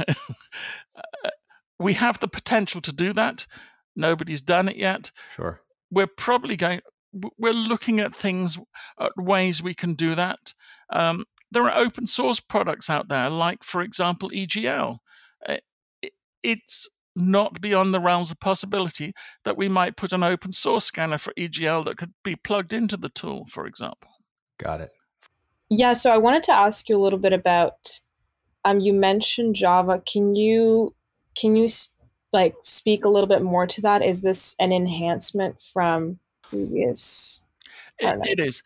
uh, 0.97 1.31
we 1.79 1.95
have 1.95 2.21
the 2.21 2.29
potential 2.29 2.81
to 2.83 2.93
do 2.93 3.13
that. 3.13 3.47
Nobody's 3.97 4.43
done 4.43 4.69
it 4.69 4.77
yet. 4.77 5.11
Sure, 5.37 5.61
we're 5.91 6.07
probably 6.07 6.57
going. 6.57 6.81
We're 7.39 7.53
looking 7.53 8.01
at 8.01 8.17
things, 8.17 8.59
at 8.99 9.13
ways 9.19 9.63
we 9.63 9.75
can 9.75 9.93
do 9.93 10.15
that. 10.15 10.55
Um, 10.91 11.27
there 11.51 11.65
are 11.65 11.79
open 11.79 12.07
source 12.07 12.41
products 12.41 12.89
out 12.89 13.09
there, 13.09 13.29
like 13.29 13.63
for 13.63 13.83
example 13.83 14.31
EGL. 14.31 14.99
Uh, 15.47 15.59
it, 16.01 16.13
it's 16.43 16.89
not 17.15 17.61
beyond 17.61 17.93
the 17.93 18.01
realms 18.01 18.31
of 18.31 18.41
possibility 18.41 19.13
that 19.45 19.57
we 19.57 19.69
might 19.69 19.97
put 19.97 20.13
an 20.13 20.23
open 20.23 20.53
source 20.53 20.85
scanner 20.85 21.19
for 21.19 21.33
EGL 21.35 21.85
that 21.85 21.99
could 21.99 22.13
be 22.25 22.37
plugged 22.37 22.73
into 22.73 22.97
the 22.97 23.09
tool, 23.09 23.47
for 23.51 23.67
example. 23.67 24.11
Got 24.59 24.81
it. 24.81 24.91
Yeah, 25.69 25.93
so 25.93 26.13
I 26.13 26.19
wanted 26.19 26.43
to 26.45 26.53
ask 26.53 26.89
you 26.89 26.97
a 26.97 27.03
little 27.03 27.19
bit 27.19 27.33
about 27.33 28.01
um 28.65 28.81
you 28.81 28.93
mentioned 28.93 29.57
Java. 29.57 30.03
Can 30.11 30.35
you 30.35 30.95
can 31.37 31.57
you 31.57 31.69
like 32.33 32.55
speak 32.63 33.05
a 33.05 33.09
little 33.09 33.29
bit 33.29 33.43
more 33.43 33.67
to 33.67 33.81
that? 33.83 34.03
Is 34.03 34.23
this 34.23 34.55
an 34.59 34.73
enhancement 34.73 35.61
from 35.61 36.19
previous 36.43 37.47
it, 37.99 38.39
it 38.39 38.41
is. 38.41 38.63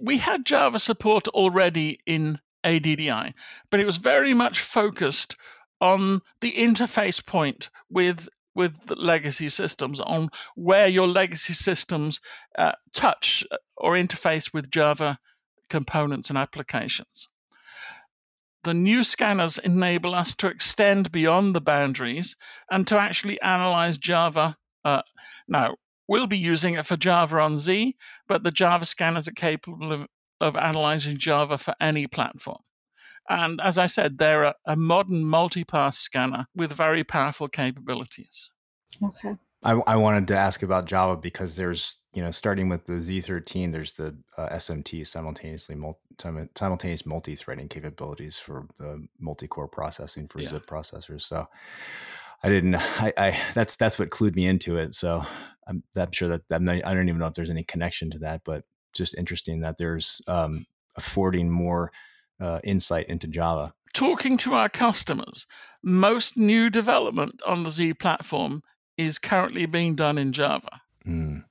We 0.00 0.18
had 0.18 0.46
Java 0.46 0.78
support 0.78 1.28
already 1.28 2.00
in 2.06 2.38
ADDI, 2.64 3.34
but 3.70 3.80
it 3.80 3.86
was 3.86 3.96
very 3.96 4.34
much 4.34 4.60
focused 4.60 5.36
on 5.80 6.20
the 6.40 6.52
interface 6.52 7.24
point 7.24 7.70
with 7.88 8.28
with 8.54 8.90
legacy 8.90 9.48
systems 9.48 10.00
on 10.00 10.28
where 10.56 10.88
your 10.88 11.06
legacy 11.06 11.52
systems 11.52 12.20
uh, 12.58 12.72
touch 12.92 13.44
uh, 13.50 13.56
or 13.76 13.94
interface 13.94 14.52
with 14.52 14.70
Java 14.70 15.18
components 15.68 16.28
and 16.28 16.38
applications. 16.38 17.28
The 18.64 18.74
new 18.74 19.02
scanners 19.02 19.56
enable 19.56 20.14
us 20.14 20.34
to 20.36 20.48
extend 20.48 21.10
beyond 21.10 21.54
the 21.54 21.60
boundaries 21.62 22.36
and 22.70 22.86
to 22.88 22.98
actually 22.98 23.40
analyze 23.40 23.96
Java. 23.96 24.56
Uh, 24.84 25.02
now, 25.48 25.76
we'll 26.06 26.26
be 26.26 26.36
using 26.36 26.74
it 26.74 26.84
for 26.84 26.96
Java 26.96 27.38
on 27.38 27.56
Z, 27.56 27.96
but 28.28 28.42
the 28.42 28.50
Java 28.50 28.84
scanners 28.84 29.26
are 29.28 29.32
capable 29.32 29.92
of, 29.92 30.06
of 30.40 30.56
analyzing 30.56 31.16
Java 31.16 31.56
for 31.56 31.74
any 31.80 32.06
platform. 32.06 32.60
And 33.30 33.60
as 33.60 33.78
I 33.78 33.86
said, 33.86 34.18
they're 34.18 34.42
a, 34.42 34.54
a 34.66 34.74
modern 34.74 35.22
multipass 35.22 35.94
scanner 35.94 36.46
with 36.54 36.72
very 36.72 37.04
powerful 37.04 37.46
capabilities. 37.46 38.50
Okay. 39.02 39.36
I, 39.62 39.72
I 39.86 39.96
wanted 39.96 40.26
to 40.28 40.36
ask 40.36 40.64
about 40.64 40.86
Java 40.86 41.16
because 41.16 41.54
there's, 41.54 41.98
you 42.12 42.22
know, 42.22 42.32
starting 42.32 42.68
with 42.68 42.86
the 42.86 42.94
Z13, 42.94 43.70
there's 43.70 43.92
the 43.92 44.16
uh, 44.36 44.48
SMT 44.48 45.06
simultaneously 45.06 45.76
multi, 45.76 46.00
simultaneous 46.56 47.06
multi-threading 47.06 47.68
capabilities 47.68 48.36
for 48.36 48.66
the 48.78 49.06
multi-core 49.20 49.68
processing 49.68 50.26
for 50.26 50.40
yeah. 50.40 50.48
zIIP 50.48 50.66
processors. 50.66 51.22
So 51.22 51.46
I 52.42 52.48
didn't, 52.48 52.74
I, 52.76 53.12
I, 53.16 53.40
that's 53.54 53.76
that's 53.76 53.98
what 53.98 54.10
clued 54.10 54.34
me 54.34 54.46
into 54.46 54.76
it. 54.76 54.94
So 54.94 55.24
I'm, 55.68 55.84
I'm 55.96 56.10
sure 56.10 56.28
that 56.30 56.42
I'm 56.50 56.64
not, 56.64 56.84
I 56.84 56.94
don't 56.94 57.08
even 57.08 57.20
know 57.20 57.28
if 57.28 57.34
there's 57.34 57.50
any 57.50 57.64
connection 57.64 58.10
to 58.10 58.18
that, 58.20 58.40
but 58.44 58.64
just 58.92 59.14
interesting 59.14 59.60
that 59.60 59.76
there's 59.76 60.20
um, 60.26 60.66
affording 60.96 61.48
more 61.48 61.92
uh, 62.40 62.60
insight 62.64 63.06
into 63.08 63.26
Java. 63.26 63.74
Talking 63.92 64.36
to 64.38 64.54
our 64.54 64.68
customers, 64.68 65.46
most 65.82 66.36
new 66.36 66.70
development 66.70 67.40
on 67.46 67.64
the 67.64 67.70
Z 67.70 67.94
platform 67.94 68.62
is 68.96 69.18
currently 69.18 69.66
being 69.66 69.94
done 69.94 70.18
in 70.18 70.32
Java. 70.32 70.80
Mm. 71.06 71.44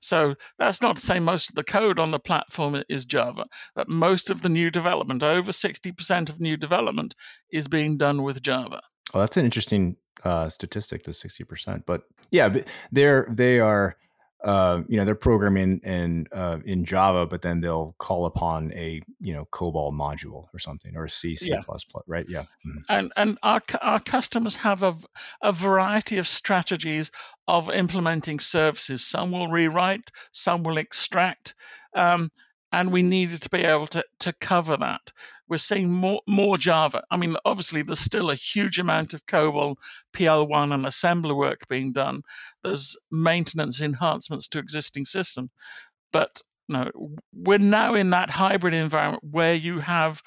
So 0.00 0.34
that's 0.58 0.80
not 0.80 0.96
to 0.96 1.02
say 1.02 1.18
most 1.18 1.48
of 1.48 1.54
the 1.54 1.64
code 1.64 1.98
on 1.98 2.10
the 2.10 2.18
platform 2.18 2.82
is 2.88 3.04
Java, 3.04 3.46
but 3.74 3.88
most 3.88 4.30
of 4.30 4.42
the 4.42 4.48
new 4.48 4.70
development, 4.70 5.22
over 5.22 5.50
60% 5.50 6.28
of 6.28 6.40
new 6.40 6.56
development, 6.56 7.14
is 7.50 7.68
being 7.68 7.96
done 7.96 8.22
with 8.22 8.42
Java. 8.42 8.80
Oh, 9.14 9.20
that's 9.20 9.36
an 9.36 9.44
interesting 9.44 9.96
uh, 10.24 10.48
statistic, 10.48 11.04
the 11.04 11.12
60%. 11.12 11.84
But 11.86 12.02
yeah, 12.30 12.58
they're, 12.92 13.26
they 13.30 13.60
are 13.60 13.96
uh, 14.44 14.82
you 14.88 14.96
know 14.96 15.04
they're 15.04 15.14
programming 15.14 15.80
in 15.82 16.26
uh, 16.32 16.58
in 16.64 16.84
Java, 16.84 17.26
but 17.26 17.42
then 17.42 17.60
they'll 17.60 17.94
call 17.98 18.26
upon 18.26 18.72
a 18.72 19.02
you 19.20 19.32
know 19.34 19.46
COBOL 19.50 19.92
module 19.92 20.46
or 20.52 20.58
something 20.58 20.96
or 20.96 21.04
a 21.04 21.10
C 21.10 21.34
C 21.36 21.50
yeah. 21.50 21.62
right? 22.06 22.26
Yeah, 22.28 22.42
mm-hmm. 22.66 22.78
and 22.88 23.12
and 23.16 23.38
our 23.42 23.62
our 23.82 24.00
customers 24.00 24.56
have 24.56 24.82
a 24.82 24.94
a 25.42 25.52
variety 25.52 26.18
of 26.18 26.28
strategies 26.28 27.10
of 27.48 27.70
implementing 27.70 28.38
services. 28.38 29.04
Some 29.04 29.32
will 29.32 29.48
rewrite, 29.48 30.10
some 30.32 30.62
will 30.62 30.78
extract, 30.78 31.54
um, 31.94 32.30
and 32.72 32.92
we 32.92 33.00
mm-hmm. 33.00 33.10
needed 33.10 33.42
to 33.42 33.48
be 33.48 33.64
able 33.64 33.86
to 33.88 34.04
to 34.20 34.32
cover 34.32 34.76
that 34.76 35.12
we're 35.48 35.56
seeing 35.56 35.90
more 35.90 36.20
more 36.28 36.58
Java. 36.58 37.02
I 37.10 37.16
mean, 37.16 37.34
obviously, 37.44 37.82
there's 37.82 38.00
still 38.00 38.30
a 38.30 38.34
huge 38.34 38.78
amount 38.78 39.14
of 39.14 39.26
COBOL, 39.26 39.76
PL1, 40.14 40.74
and 40.74 40.84
assembler 40.84 41.36
work 41.36 41.66
being 41.68 41.92
done. 41.92 42.22
There's 42.62 42.96
maintenance 43.10 43.80
enhancements 43.80 44.46
to 44.48 44.58
existing 44.58 45.06
systems, 45.06 45.50
but 46.12 46.42
no, 46.68 46.90
we're 47.32 47.58
now 47.58 47.94
in 47.94 48.10
that 48.10 48.30
hybrid 48.30 48.74
environment 48.74 49.24
where 49.24 49.54
you 49.54 49.80
have 49.80 50.20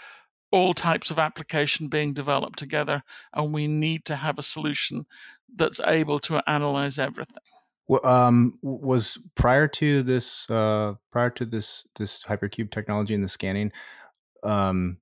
all 0.51 0.73
types 0.73 1.11
of 1.11 1.19
application 1.19 1.87
being 1.87 2.13
developed 2.13 2.59
together, 2.59 3.03
and 3.33 3.53
we 3.53 3.67
need 3.67 4.05
to 4.05 4.15
have 4.15 4.39
a 4.39 4.43
solution 4.43 5.05
that's 5.55 5.79
able 5.81 6.19
to 6.19 6.41
analyze 6.49 6.97
everything. 6.97 7.43
Um, 8.03 8.57
was 8.61 9.17
prior 9.35 9.67
to 9.67 10.01
this 10.01 10.49
uh, 10.49 10.95
prior 11.11 11.29
to 11.31 11.45
this 11.45 11.85
this 11.97 12.23
hypercube 12.23 12.71
technology 12.71 13.13
and 13.13 13.23
the 13.23 13.27
scanning 13.27 13.71
um, 14.43 14.97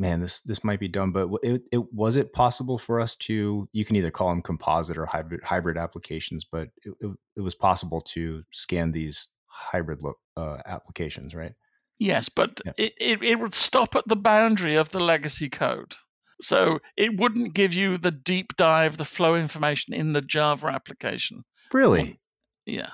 man, 0.00 0.20
this 0.20 0.40
this 0.40 0.64
might 0.64 0.80
be 0.80 0.88
dumb, 0.88 1.12
but 1.12 1.28
it, 1.42 1.62
it 1.70 1.92
was 1.92 2.16
it 2.16 2.32
possible 2.32 2.78
for 2.78 3.00
us 3.00 3.14
to 3.14 3.66
you 3.72 3.84
can 3.84 3.96
either 3.96 4.10
call 4.10 4.30
them 4.30 4.42
composite 4.42 4.96
or 4.96 5.06
hybrid 5.06 5.44
hybrid 5.44 5.76
applications, 5.76 6.44
but 6.44 6.68
it, 6.82 6.94
it, 7.00 7.10
it 7.36 7.40
was 7.40 7.54
possible 7.54 8.00
to 8.00 8.42
scan 8.50 8.92
these 8.92 9.28
hybrid 9.46 10.02
look, 10.02 10.16
uh, 10.36 10.58
applications, 10.66 11.34
right? 11.34 11.52
Yes, 11.98 12.30
but 12.30 12.62
yeah. 12.64 12.72
it, 12.78 12.94
it, 12.98 13.22
it 13.22 13.38
would 13.38 13.52
stop 13.52 13.94
at 13.94 14.08
the 14.08 14.16
boundary 14.16 14.74
of 14.74 14.88
the 14.88 15.00
legacy 15.00 15.50
code. 15.50 15.94
So 16.40 16.78
it 16.96 17.18
wouldn't 17.18 17.52
give 17.52 17.74
you 17.74 17.98
the 17.98 18.10
deep 18.10 18.56
dive, 18.56 18.96
the 18.96 19.04
flow 19.04 19.34
information 19.34 19.92
in 19.92 20.14
the 20.14 20.22
Java 20.22 20.68
application. 20.68 21.44
Really? 21.72 22.20
Yeah. 22.66 22.90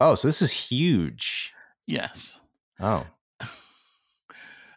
Oh, 0.00 0.14
so 0.14 0.28
this 0.28 0.42
is 0.42 0.52
huge. 0.52 1.52
Yes. 1.86 2.40
Oh. 2.80 3.06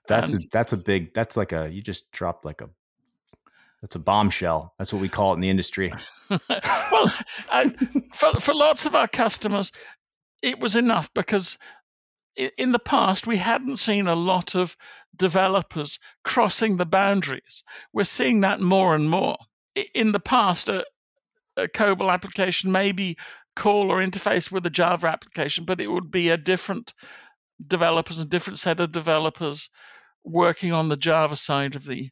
That's 0.07 0.33
and, 0.33 0.43
a 0.43 0.47
that's 0.51 0.73
a 0.73 0.77
big 0.77 1.13
that's 1.13 1.37
like 1.37 1.53
a 1.53 1.69
you 1.69 1.81
just 1.81 2.11
dropped 2.11 2.43
like 2.43 2.59
a 2.59 2.69
that's 3.81 3.95
a 3.95 3.99
bombshell. 3.99 4.73
That's 4.77 4.91
what 4.91 5.01
we 5.01 5.07
call 5.07 5.31
it 5.31 5.35
in 5.35 5.41
the 5.41 5.49
industry. 5.49 5.93
well, 6.49 7.07
for 8.13 8.33
for 8.41 8.53
lots 8.53 8.85
of 8.85 8.93
our 8.93 9.07
customers, 9.07 9.71
it 10.41 10.59
was 10.59 10.75
enough 10.75 11.13
because 11.13 11.57
in 12.35 12.71
the 12.71 12.79
past 12.79 13.25
we 13.27 13.37
hadn't 13.37 13.77
seen 13.77 14.07
a 14.07 14.15
lot 14.15 14.55
of 14.55 14.75
developers 15.15 15.99
crossing 16.23 16.77
the 16.77 16.85
boundaries. 16.85 17.63
We're 17.93 18.03
seeing 18.03 18.41
that 18.41 18.59
more 18.59 18.95
and 18.95 19.09
more. 19.09 19.37
In 19.93 20.11
the 20.11 20.19
past, 20.19 20.67
a, 20.67 20.85
a 21.57 21.67
COBOL 21.67 22.11
application 22.11 22.71
maybe 22.71 23.17
call 23.55 23.91
or 23.91 24.01
interface 24.01 24.51
with 24.51 24.65
a 24.65 24.69
Java 24.69 25.07
application, 25.07 25.65
but 25.65 25.81
it 25.81 25.91
would 25.91 26.11
be 26.11 26.29
a 26.29 26.37
different 26.37 26.93
developers, 27.65 28.19
a 28.19 28.25
different 28.25 28.59
set 28.59 28.79
of 28.79 28.91
developers 28.91 29.69
working 30.23 30.71
on 30.71 30.89
the 30.89 30.97
Java 30.97 31.35
side 31.35 31.75
of 31.75 31.85
the 31.85 32.09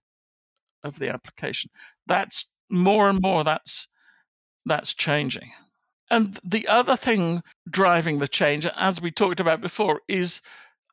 of 0.83 0.99
the 0.99 1.09
application. 1.09 1.69
That's 2.07 2.49
more 2.69 3.09
and 3.09 3.19
more 3.21 3.43
that's 3.43 3.87
that's 4.65 4.93
changing. 4.93 5.51
And 6.11 6.39
the 6.43 6.67
other 6.67 6.95
thing 6.95 7.41
driving 7.69 8.19
the 8.19 8.27
change, 8.27 8.65
as 8.65 9.01
we 9.01 9.11
talked 9.11 9.39
about 9.39 9.61
before, 9.61 10.01
is 10.07 10.41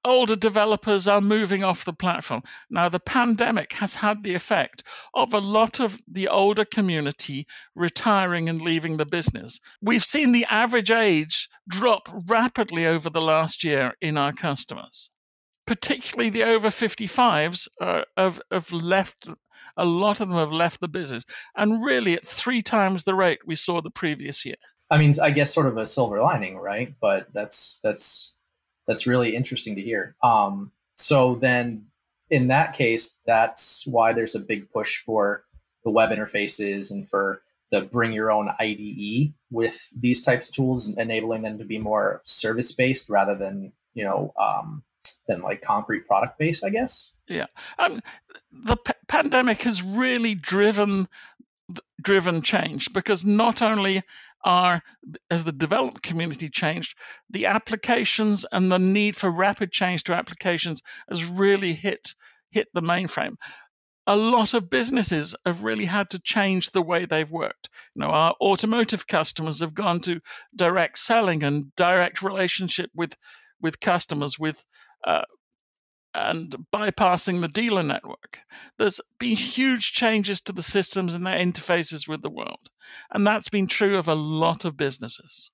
older 0.06 0.36
developers 0.36 1.06
are 1.08 1.20
moving 1.20 1.64
off 1.64 1.84
the 1.84 1.92
platform. 1.92 2.42
Now, 2.70 2.88
the 2.88 3.00
pandemic 3.00 3.72
has 3.74 3.96
had 3.96 4.22
the 4.22 4.34
effect 4.34 4.82
of 5.12 5.34
a 5.34 5.38
lot 5.38 5.80
of 5.80 5.98
the 6.06 6.28
older 6.28 6.64
community 6.64 7.46
retiring 7.74 8.48
and 8.48 8.60
leaving 8.60 8.96
the 8.96 9.06
business. 9.06 9.60
We've 9.82 10.04
seen 10.04 10.32
the 10.32 10.46
average 10.46 10.90
age 10.90 11.48
drop 11.68 12.08
rapidly 12.28 12.86
over 12.86 13.10
the 13.10 13.20
last 13.20 13.64
year 13.64 13.94
in 14.00 14.16
our 14.16 14.32
customers 14.32 15.10
particularly 15.66 16.30
the 16.30 16.44
over 16.44 16.68
55s 16.68 17.68
uh, 17.80 18.02
have, 18.16 18.40
have 18.50 18.72
left 18.72 19.28
a 19.76 19.84
lot 19.84 20.20
of 20.20 20.28
them 20.28 20.38
have 20.38 20.52
left 20.52 20.80
the 20.80 20.88
business 20.88 21.24
and 21.56 21.84
really 21.84 22.14
at 22.14 22.24
three 22.24 22.62
times 22.62 23.04
the 23.04 23.14
rate 23.14 23.40
we 23.46 23.54
saw 23.54 23.80
the 23.80 23.90
previous 23.90 24.44
year 24.46 24.54
i 24.90 24.96
mean 24.96 25.12
i 25.20 25.30
guess 25.30 25.52
sort 25.52 25.66
of 25.66 25.76
a 25.76 25.84
silver 25.84 26.20
lining 26.20 26.56
right 26.56 26.94
but 27.00 27.26
that's 27.32 27.80
that's 27.82 28.35
that's 28.86 29.06
really 29.06 29.34
interesting 29.34 29.74
to 29.74 29.82
hear 29.82 30.14
um, 30.22 30.70
so 30.94 31.34
then 31.36 31.86
in 32.30 32.48
that 32.48 32.72
case 32.72 33.18
that's 33.26 33.86
why 33.86 34.12
there's 34.12 34.34
a 34.34 34.40
big 34.40 34.70
push 34.70 34.96
for 34.96 35.44
the 35.84 35.90
web 35.90 36.10
interfaces 36.10 36.90
and 36.90 37.08
for 37.08 37.42
the 37.70 37.82
bring 37.82 38.12
your 38.12 38.30
own 38.30 38.50
IDE 38.60 39.32
with 39.50 39.88
these 39.98 40.20
types 40.20 40.48
of 40.48 40.54
tools, 40.54 40.88
enabling 40.88 41.42
them 41.42 41.58
to 41.58 41.64
be 41.64 41.78
more 41.78 42.22
service 42.24 42.72
based 42.72 43.08
rather 43.08 43.34
than 43.34 43.72
you 43.94 44.04
know 44.04 44.32
um, 44.40 44.82
than 45.26 45.40
like 45.42 45.62
concrete 45.62 46.06
product 46.06 46.38
base, 46.38 46.62
I 46.62 46.70
guess. 46.70 47.14
Yeah, 47.28 47.46
um, 47.78 48.00
the 48.52 48.76
p- 48.76 48.92
pandemic 49.08 49.62
has 49.62 49.82
really 49.82 50.34
driven 50.34 51.08
driven 52.00 52.42
change 52.42 52.92
because 52.92 53.24
not 53.24 53.60
only 53.62 54.02
are 54.46 54.80
as 55.28 55.44
the 55.44 55.52
development 55.52 56.02
community 56.02 56.48
changed, 56.48 56.96
the 57.28 57.44
applications 57.44 58.46
and 58.52 58.70
the 58.70 58.78
need 58.78 59.16
for 59.16 59.30
rapid 59.30 59.72
change 59.72 60.04
to 60.04 60.14
applications 60.14 60.80
has 61.10 61.24
really 61.24 61.74
hit 61.74 62.14
hit 62.50 62.68
the 62.72 62.80
mainframe. 62.80 63.34
A 64.06 64.16
lot 64.16 64.54
of 64.54 64.70
businesses 64.70 65.34
have 65.44 65.64
really 65.64 65.86
had 65.86 66.08
to 66.10 66.20
change 66.20 66.70
the 66.70 66.80
way 66.80 67.04
they've 67.04 67.30
worked. 67.30 67.68
You 67.94 68.02
know, 68.02 68.10
our 68.10 68.34
automotive 68.40 69.08
customers 69.08 69.58
have 69.58 69.74
gone 69.74 69.98
to 70.02 70.20
direct 70.54 70.96
selling 70.98 71.42
and 71.42 71.74
direct 71.74 72.22
relationship 72.22 72.90
with 72.94 73.16
with 73.60 73.80
customers 73.80 74.38
with 74.38 74.64
uh, 75.04 75.24
and 76.16 76.56
bypassing 76.74 77.42
the 77.42 77.48
dealer 77.48 77.82
network. 77.82 78.40
There's 78.78 79.00
been 79.20 79.36
huge 79.36 79.92
changes 79.92 80.40
to 80.42 80.52
the 80.52 80.62
systems 80.62 81.14
and 81.14 81.26
their 81.26 81.38
interfaces 81.38 82.08
with 82.08 82.22
the 82.22 82.30
world. 82.30 82.70
And 83.12 83.26
that's 83.26 83.50
been 83.50 83.66
true 83.66 83.98
of 83.98 84.08
a 84.08 84.14
lot 84.14 84.64
of 84.64 84.76
businesses. 84.76 85.50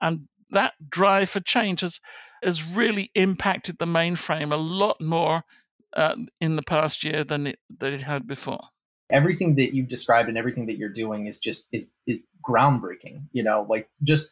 And 0.00 0.28
that 0.50 0.74
drive 0.88 1.30
for 1.30 1.40
change 1.40 1.80
has, 1.80 2.00
has 2.42 2.64
really 2.64 3.10
impacted 3.14 3.78
the 3.78 3.86
mainframe 3.86 4.52
a 4.52 4.56
lot 4.56 5.00
more 5.00 5.42
uh, 5.96 6.14
in 6.40 6.54
the 6.54 6.62
past 6.62 7.02
year 7.02 7.24
than 7.24 7.48
it, 7.48 7.58
than 7.68 7.92
it 7.92 8.02
had 8.02 8.28
before. 8.28 8.60
Everything 9.10 9.56
that 9.56 9.74
you've 9.74 9.88
described 9.88 10.28
and 10.28 10.38
everything 10.38 10.66
that 10.66 10.78
you're 10.78 10.88
doing 10.88 11.26
is 11.26 11.40
just 11.40 11.66
is 11.72 11.90
is 12.06 12.20
groundbreaking. 12.48 13.24
You 13.32 13.42
know, 13.42 13.66
like 13.68 13.88
just 14.04 14.30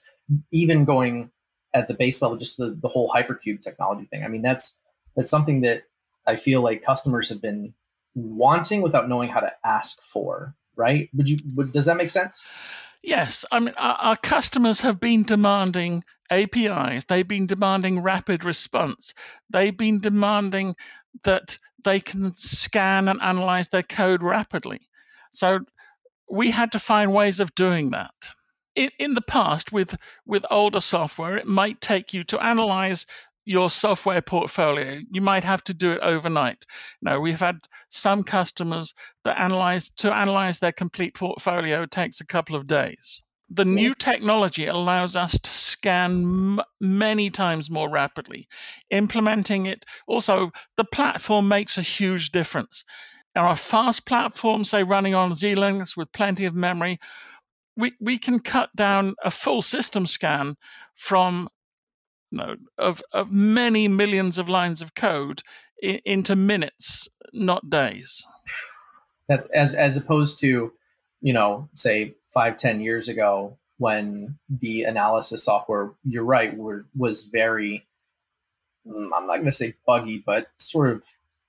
even 0.53 0.85
going 0.85 1.33
at 1.75 1.89
the 1.89 1.95
base 1.95 2.23
level, 2.23 2.37
just 2.37 2.59
the, 2.59 2.79
the 2.81 2.87
whole 2.87 3.11
hypercube 3.11 3.61
technology 3.61 4.07
thing. 4.07 4.23
I 4.23 4.29
mean, 4.29 4.43
that's 4.43 4.79
That's 5.19 5.31
something 5.31 5.63
that 5.63 5.83
I 6.29 6.37
feel 6.37 6.63
like 6.63 6.81
customers 6.81 7.29
have 7.29 7.43
been 7.43 7.75
wanting 8.15 8.83
without 8.83 9.09
knowing 9.09 9.29
how 9.29 9.41
to 9.41 9.53
ask 9.65 10.01
for. 10.01 10.55
Right? 10.77 11.11
Would 11.13 11.29
you? 11.29 11.39
Would, 11.57 11.73
does 11.73 11.87
that 11.87 11.97
make 11.97 12.09
sense? 12.09 12.45
Yes, 13.03 13.45
I 13.51 13.59
mean 13.59 13.75
our, 13.79 13.95
our, 13.95 14.17
customers 14.17 14.81
have 14.83 15.01
been 15.01 15.25
demanding 15.25 16.05
APIs. 16.31 17.05
They've 17.05 17.27
been 17.27 17.47
demanding 17.47 18.01
rapid 18.01 18.45
response. 18.45 19.13
They've 19.51 19.77
been 19.77 20.01
demanding 20.01 20.77
that 21.25 21.59
they 21.85 21.99
can 21.99 22.33
scan 22.35 23.09
and 23.09 23.21
analyze 23.21 23.69
their 23.69 23.83
code 23.83 24.23
rapidly. 24.23 24.89
So 25.31 25.61
we 26.31 26.53
had 26.53 26.71
to 26.73 26.79
find 26.79 27.13
ways 27.13 27.41
of 27.41 27.55
doing 27.55 27.91
that. 27.91 28.15
In, 28.77 28.91
in 29.01 29.15
the 29.15 29.23
past, 29.23 29.73
with 29.73 29.97
with 30.25 30.47
older 30.49 30.81
software, 30.81 31.37
it 31.37 31.47
might 31.47 31.81
take 31.81 32.15
you 32.15 32.23
to 32.25 32.45
analyze 32.45 33.05
your 33.49 33.71
software 33.71 34.21
portfolio. 34.21 35.01
You 35.11 35.23
might 35.23 35.43
have 35.43 35.65
to 35.65 35.73
do 35.73 35.93
it 35.93 36.01
overnight. 36.03 36.67
Now, 37.01 37.19
we've 37.19 37.41
had 37.41 37.61
some 37.89 38.23
customers 38.23 38.93
that 39.25 39.41
analyze 39.41 39.89
to 39.97 40.15
analyze 40.15 40.59
their 40.59 40.73
complete 40.73 41.15
portfolio 41.15 41.87
takes 41.87 42.21
a 42.21 42.27
couple 42.27 42.55
of 42.55 42.67
days. 42.67 43.23
The 43.49 43.65
new 43.65 43.95
technology 43.95 44.67
allows 44.67 45.17
us 45.17 45.39
to 45.39 45.51
scan 45.51 46.59
m- 46.59 46.61
many 46.79 47.31
times 47.31 47.71
more 47.71 47.89
rapidly. 47.89 48.47
Implementing 48.91 49.65
it 49.65 49.87
also, 50.07 50.51
the 50.77 50.85
platform 50.85 51.49
makes 51.49 51.79
a 51.79 51.83
huge 51.83 52.31
difference. 52.31 52.85
Our 53.35 53.57
fast 53.57 54.05
platform, 54.05 54.65
say 54.65 54.83
running 54.83 55.15
on 55.15 55.33
zLinux 55.33 55.97
with 55.97 56.13
plenty 56.13 56.45
of 56.45 56.55
memory, 56.55 56.99
we, 57.79 57.93
we 57.99 58.19
can 58.19 58.41
cut 58.41 58.69
down 58.77 59.15
a 59.25 59.31
full 59.31 59.63
system 59.63 60.07
scan 60.07 60.57
from 60.95 61.49
know, 62.31 62.57
of, 62.77 63.03
of 63.13 63.33
many 63.33 63.89
millions 63.89 64.39
of 64.39 64.49
lines 64.49 64.83
of 64.83 64.95
code 64.95 65.43
I- 65.83 66.01
into 66.05 66.37
minutes, 66.37 67.09
not 67.33 67.71
days. 67.71 68.25
That 69.29 69.47
as 69.53 69.75
as 69.75 69.97
opposed 69.97 70.39
to, 70.41 70.73
you 71.21 71.33
know, 71.33 71.69
say 71.75 72.15
five 72.27 72.57
ten 72.57 72.81
years 72.81 73.09
ago 73.09 73.59
when 73.79 74.39
the 74.49 74.83
analysis 74.83 75.45
software, 75.45 75.93
you're 76.05 76.25
right, 76.25 76.57
were, 76.57 76.85
was 76.97 77.25
very, 77.25 77.87
mm, 78.87 79.09
I'm 79.15 79.27
not 79.27 79.37
going 79.37 79.45
to 79.45 79.53
say 79.53 79.75
buggy, 79.87 80.23
but 80.25 80.49
sort 80.59 80.91
of 80.91 81.05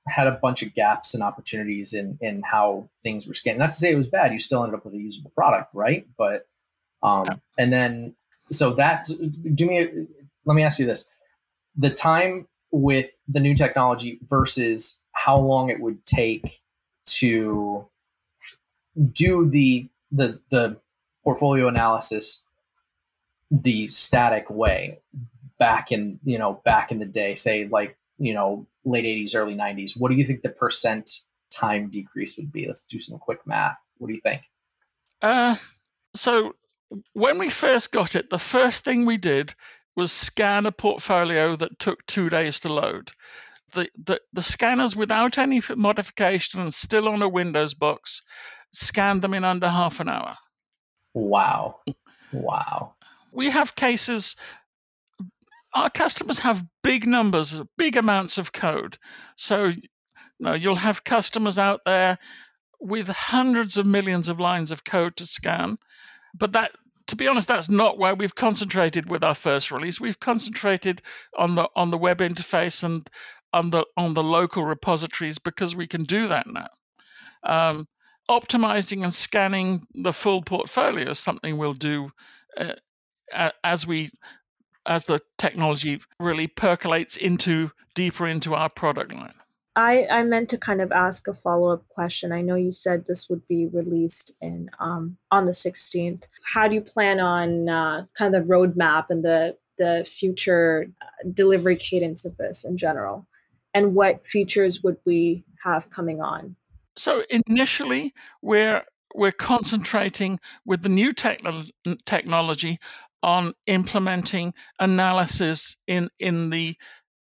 had 0.08 0.28
a 0.28 0.32
bunch 0.32 0.62
of 0.62 0.74
gaps 0.74 1.14
and 1.14 1.22
opportunities 1.22 1.94
in 1.94 2.18
in 2.22 2.42
how 2.44 2.90
things 3.04 3.28
were 3.28 3.34
scanned. 3.34 3.60
Not 3.60 3.72
to 3.72 3.76
say 3.76 3.92
it 3.92 3.98
was 3.98 4.08
bad; 4.08 4.32
you 4.32 4.40
still 4.40 4.64
ended 4.64 4.78
up 4.78 4.86
with 4.86 4.94
a 4.94 4.98
usable 4.98 5.32
product, 5.32 5.74
right? 5.74 6.08
But 6.18 6.48
um, 7.04 7.42
and 7.58 7.72
then 7.74 8.16
so 8.52 8.74
that 8.74 9.08
do 9.54 9.68
me. 9.68 10.08
Let 10.46 10.56
me 10.56 10.64
ask 10.64 10.80
you 10.80 10.86
this: 10.86 11.10
the 11.76 11.90
time 11.90 12.48
with 12.72 13.10
the 13.28 13.40
new 13.40 13.56
technology 13.56 14.20
versus 14.24 15.02
how 15.12 15.40
long 15.40 15.70
it 15.70 15.80
would 15.80 16.06
take 16.06 16.62
to 17.06 17.88
do 19.12 19.50
the 19.50 19.88
the 20.12 20.40
the 20.50 20.78
portfolio 21.24 21.68
analysis 21.68 22.44
the 23.52 23.88
static 23.88 24.50
way 24.50 25.00
back 25.58 25.92
in 25.92 26.20
you 26.24 26.38
know 26.38 26.62
back 26.64 26.92
in 26.92 27.00
the 27.00 27.06
day 27.06 27.36
say 27.36 27.68
like 27.68 27.98
you 28.18 28.34
know 28.34 28.66
late 28.86 29.06
80s 29.06 29.36
early 29.36 29.56
90s 29.56 30.00
what 30.00 30.10
do 30.10 30.16
you 30.16 30.24
think 30.24 30.42
the 30.42 30.50
percent 30.50 31.22
time 31.50 31.90
decrease 31.90 32.38
would 32.38 32.52
be? 32.52 32.66
Let's 32.66 32.82
do 32.82 33.00
some 33.00 33.20
quick 33.20 33.46
math. 33.46 33.78
What 33.98 34.08
do 34.08 34.14
you 34.14 34.22
think? 34.22 34.44
Uh 35.22 35.56
so 36.14 36.56
when 37.14 37.38
we 37.38 37.50
first 37.50 37.92
got 37.92 38.16
it 38.16 38.30
the 38.30 38.40
first 38.40 38.84
thing 38.84 39.06
we 39.06 39.18
did 39.18 39.54
was 39.96 40.12
scan 40.12 40.66
a 40.66 40.72
portfolio 40.72 41.56
that 41.56 41.80
took 41.80 42.06
two 42.06 42.30
days 42.30 42.60
to 42.60 42.72
load 42.72 43.12
the, 43.74 43.88
the, 43.96 44.20
the 44.34 44.42
scanners 44.42 44.96
without 44.96 45.38
any 45.38 45.62
modification 45.76 46.60
and 46.60 46.74
still 46.74 47.08
on 47.08 47.22
a 47.22 47.30
windows 47.30 47.74
box 47.74 48.22
scanned 48.72 49.22
them 49.22 49.34
in 49.34 49.44
under 49.44 49.70
half 49.70 50.00
an 50.00 50.10
hour 50.10 50.36
wow 51.14 51.76
wow 52.34 52.94
we 53.32 53.50
have 53.50 53.76
cases 53.76 54.36
our 55.76 55.90
customers 55.92 56.40
have 56.40 56.66
big 56.84 57.06
numbers, 57.06 57.62
big 57.78 57.96
amounts 57.96 58.40
of 58.40 58.52
code. 58.52 58.98
So 59.36 59.72
know, 60.40 60.54
you'll 60.54 60.76
have 60.76 61.04
customers 61.04 61.58
out 61.58 61.82
there 61.86 62.18
with 62.80 63.08
hundreds 63.08 63.78
of 63.78 63.86
millions 63.86 64.30
of 64.30 64.40
lines 64.40 64.72
of 64.72 64.84
code 64.84 65.16
to 65.18 65.26
scan. 65.26 65.78
But 66.34 66.54
that 66.54 66.72
to 67.10 67.16
be 67.16 67.28
honest, 67.28 67.48
that's 67.48 67.70
not 67.70 67.98
where 67.98 68.14
we've 68.14 68.36
concentrated 68.36 69.10
with 69.10 69.24
our 69.24 69.34
first 69.34 69.72
release. 69.72 70.00
We've 70.00 70.20
concentrated 70.20 71.02
on 71.36 71.56
the 71.56 71.68
on 71.76 71.90
the 71.90 71.98
web 71.98 72.20
interface 72.20 72.84
and 72.84 73.10
on 73.52 73.72
the 73.72 73.86
on 73.98 74.14
the 74.14 74.22
local 74.22 74.64
repositories 74.64 75.40
because 75.40 75.76
we 75.76 75.88
can 75.88 76.04
do 76.04 76.28
that 76.28 76.46
now. 76.46 76.68
Um, 77.44 77.88
optimizing 78.30 79.04
and 79.04 79.12
scanning 79.12 79.88
the 79.96 80.14
full 80.14 80.44
portfolio 80.44 81.10
is 81.10 81.20
something 81.20 81.58
we'll 81.58 81.74
do 81.74 82.10
uh, 82.56 82.74
as 83.64 83.88
we 83.88 84.12
as 84.86 85.06
the 85.06 85.20
technology 85.40 86.00
really 86.20 86.46
percolates 86.48 87.18
into 87.18 87.72
deeper 87.96 88.28
into 88.28 88.54
our 88.54 88.70
product 88.70 89.12
line. 89.12 89.34
I, 89.76 90.08
I 90.10 90.24
meant 90.24 90.50
to 90.50 90.58
kind 90.58 90.82
of 90.82 90.92
ask 90.92 91.28
a 91.28 91.34
follow 91.34 91.72
up 91.72 91.88
question. 91.90 92.32
I 92.32 92.42
know 92.42 92.56
you 92.56 92.72
said 92.72 93.06
this 93.06 93.30
would 93.30 93.48
be 93.48 93.68
released 93.68 94.34
in 94.42 94.70
um, 94.80 95.18
on 95.32 95.46
the 95.46 95.52
16th. 95.52 96.28
How 96.54 96.68
do 96.68 96.76
you 96.76 96.82
plan 96.82 97.20
on 97.20 97.70
uh, 97.70 98.06
kind 98.18 98.34
of 98.34 98.48
the 98.48 98.54
roadmap 98.54 99.06
and 99.10 99.24
the 99.24 99.56
the 99.78 100.04
future 100.06 100.88
uh, 101.02 101.30
delivery 101.34 101.78
cadence 101.78 102.26
of 102.26 102.36
this 102.36 102.66
in 102.66 102.76
general, 102.76 103.26
and 103.74 103.96
what 103.96 104.26
features 104.26 104.84
would 104.84 104.98
we 105.06 105.46
have 105.64 105.90
coming 105.90 106.22
on? 106.22 106.56
So 106.98 107.24
initially, 107.30 108.14
we're 108.42 108.84
we're 109.16 109.32
concentrating 109.32 110.40
with 110.66 110.84
the 110.84 110.90
new 110.90 111.14
technology 111.14 112.80
on 113.24 113.54
implementing 113.68 114.54
analysis 114.80 115.78
in 115.88 116.10
in 116.20 116.50
the 116.50 116.76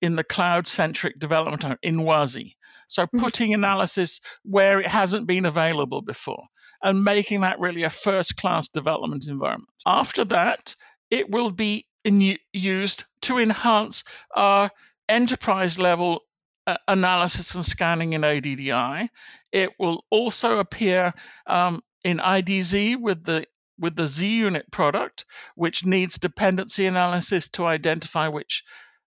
in 0.04 0.18
the 0.18 0.24
cloud 0.24 0.68
centric 0.68 1.18
development 1.18 1.80
in 1.82 2.00
Wazi. 2.00 2.56
So 2.90 3.04
mm-hmm. 3.04 3.20
putting 3.20 3.54
analysis 3.54 4.20
where 4.44 4.82
it 4.82 4.88
hasn't 4.88 5.28
been 5.28 5.46
available 5.46 6.02
before 6.02 6.44
and 6.84 7.06
making 7.06 7.40
that 7.40 7.58
really 7.58 7.84
a 7.84 7.90
first 7.90 8.36
class 8.36 8.68
development 8.68 9.28
environment. 9.30 9.70
After 9.86 10.26
that, 10.26 10.76
it 11.10 11.30
will 11.30 11.52
be 11.52 11.88
in, 12.04 12.36
used 12.52 13.06
to 13.22 13.38
enhance 13.38 14.04
our 14.36 14.72
enterprise 15.08 15.80
level 15.80 16.24
uh, 16.68 16.76
analysis 16.90 17.56
and 17.56 17.64
scanning 17.64 18.12
in 18.12 18.24
ADDI. 18.24 19.08
It 19.54 19.70
will 19.80 20.04
also 20.10 20.60
appear 20.60 21.14
um, 21.48 21.82
in 22.04 22.18
IDZ 22.18 23.00
with 23.00 23.24
the 23.24 23.46
with 23.80 23.96
the 23.96 24.04
ZUnit 24.04 24.72
product, 24.72 25.26
which 25.56 25.86
needs 25.86 26.18
dependency 26.20 26.86
analysis 26.86 27.50
to 27.50 27.66
identify 27.66 28.28
which 28.28 28.64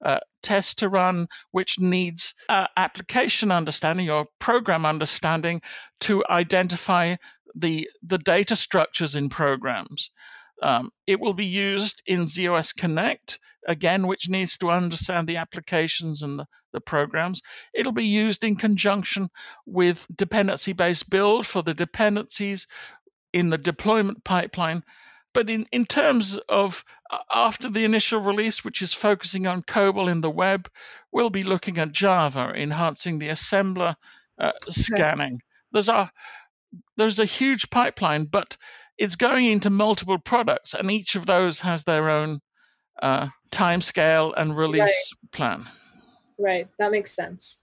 uh, 0.04 0.20
test 0.42 0.78
to 0.78 0.88
run, 0.88 1.28
which 1.50 1.78
needs 1.78 2.34
uh, 2.48 2.66
application 2.76 3.50
understanding 3.50 4.10
or 4.10 4.26
program 4.38 4.84
understanding 4.84 5.62
to 6.00 6.24
identify 6.30 7.16
the 7.54 7.88
the 8.02 8.18
data 8.18 8.56
structures 8.56 9.14
in 9.14 9.28
programs. 9.28 10.10
Um, 10.62 10.90
it 11.06 11.20
will 11.20 11.34
be 11.34 11.46
used 11.46 12.02
in 12.06 12.26
ZOS 12.26 12.74
Connect 12.74 13.38
again, 13.66 14.06
which 14.06 14.28
needs 14.28 14.56
to 14.58 14.70
understand 14.70 15.28
the 15.28 15.36
applications 15.36 16.22
and 16.22 16.38
the, 16.38 16.46
the 16.72 16.80
programs. 16.80 17.42
It'll 17.74 17.92
be 17.92 18.06
used 18.06 18.44
in 18.44 18.56
conjunction 18.56 19.28
with 19.66 20.06
dependency 20.14 20.72
based 20.72 21.10
build 21.10 21.46
for 21.46 21.62
the 21.62 21.74
dependencies 21.74 22.66
in 23.32 23.50
the 23.50 23.58
deployment 23.58 24.24
pipeline. 24.24 24.82
But 25.34 25.48
in, 25.48 25.66
in 25.72 25.86
terms 25.86 26.38
of 26.48 26.84
uh, 27.10 27.18
after 27.32 27.68
the 27.68 27.84
initial 27.84 28.20
release, 28.20 28.64
which 28.64 28.82
is 28.82 28.92
focusing 28.92 29.46
on 29.46 29.62
COBOL 29.62 30.10
in 30.10 30.20
the 30.20 30.30
web, 30.30 30.68
we'll 31.10 31.30
be 31.30 31.42
looking 31.42 31.78
at 31.78 31.92
Java, 31.92 32.52
enhancing 32.54 33.18
the 33.18 33.28
assembler 33.28 33.96
uh, 34.38 34.52
scanning. 34.68 35.40
There's 35.72 35.88
a 35.88 36.10
there's 36.96 37.18
a 37.18 37.24
huge 37.24 37.70
pipeline, 37.70 38.24
but 38.24 38.56
it's 38.98 39.16
going 39.16 39.46
into 39.46 39.70
multiple 39.70 40.18
products, 40.18 40.74
and 40.74 40.90
each 40.90 41.14
of 41.14 41.26
those 41.26 41.60
has 41.60 41.84
their 41.84 42.10
own 42.10 42.40
uh, 43.00 43.28
time 43.50 43.80
scale 43.80 44.32
and 44.34 44.56
release 44.56 44.80
right. 44.80 45.30
plan. 45.32 45.64
Right, 46.38 46.68
that 46.78 46.90
makes 46.90 47.10
sense. 47.10 47.61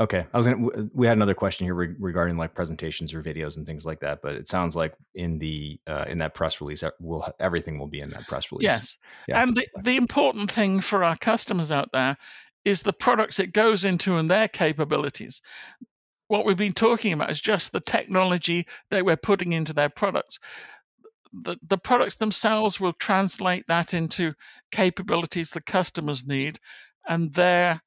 Okay, 0.00 0.26
I 0.32 0.38
was 0.38 0.46
gonna. 0.46 0.88
We 0.94 1.06
had 1.06 1.18
another 1.18 1.34
question 1.34 1.66
here 1.66 1.74
re- 1.74 1.94
regarding 1.98 2.38
like 2.38 2.54
presentations 2.54 3.12
or 3.12 3.22
videos 3.22 3.58
and 3.58 3.66
things 3.66 3.84
like 3.84 4.00
that, 4.00 4.22
but 4.22 4.34
it 4.34 4.48
sounds 4.48 4.74
like 4.74 4.94
in 5.14 5.38
the 5.38 5.78
uh, 5.86 6.06
in 6.08 6.18
that 6.18 6.34
press 6.34 6.58
release, 6.62 6.82
will 6.98 7.30
everything 7.38 7.78
will 7.78 7.86
be 7.86 8.00
in 8.00 8.08
that 8.10 8.26
press 8.26 8.50
release. 8.50 8.64
Yes, 8.64 8.98
yeah. 9.28 9.42
and 9.42 9.54
the 9.54 9.68
the 9.82 9.96
important 9.96 10.50
thing 10.50 10.80
for 10.80 11.04
our 11.04 11.18
customers 11.18 11.70
out 11.70 11.90
there 11.92 12.16
is 12.64 12.80
the 12.80 12.94
products 12.94 13.38
it 13.38 13.52
goes 13.52 13.84
into 13.84 14.16
and 14.16 14.30
their 14.30 14.48
capabilities. 14.48 15.42
What 16.28 16.46
we've 16.46 16.56
been 16.56 16.72
talking 16.72 17.12
about 17.12 17.30
is 17.30 17.40
just 17.40 17.72
the 17.72 17.80
technology 17.80 18.66
that 18.90 19.04
we're 19.04 19.16
putting 19.16 19.52
into 19.52 19.74
their 19.74 19.90
products. 19.90 20.38
The, 21.32 21.56
the 21.62 21.78
products 21.78 22.16
themselves 22.16 22.80
will 22.80 22.92
translate 22.94 23.66
that 23.68 23.92
into 23.92 24.32
capabilities 24.72 25.50
the 25.50 25.60
customers 25.60 26.26
need, 26.26 26.58
and 27.06 27.34
their 27.34 27.82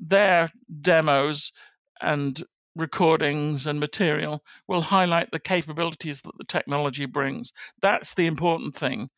their 0.00 0.50
demos 0.80 1.52
and 2.00 2.42
recordings 2.76 3.66
and 3.66 3.78
material 3.78 4.42
will 4.66 4.80
highlight 4.80 5.30
the 5.30 5.38
capabilities 5.38 6.22
that 6.22 6.36
the 6.38 6.44
technology 6.44 7.06
brings. 7.06 7.52
That's 7.82 8.14
the 8.14 8.26
important 8.26 8.74
thing 8.74 9.10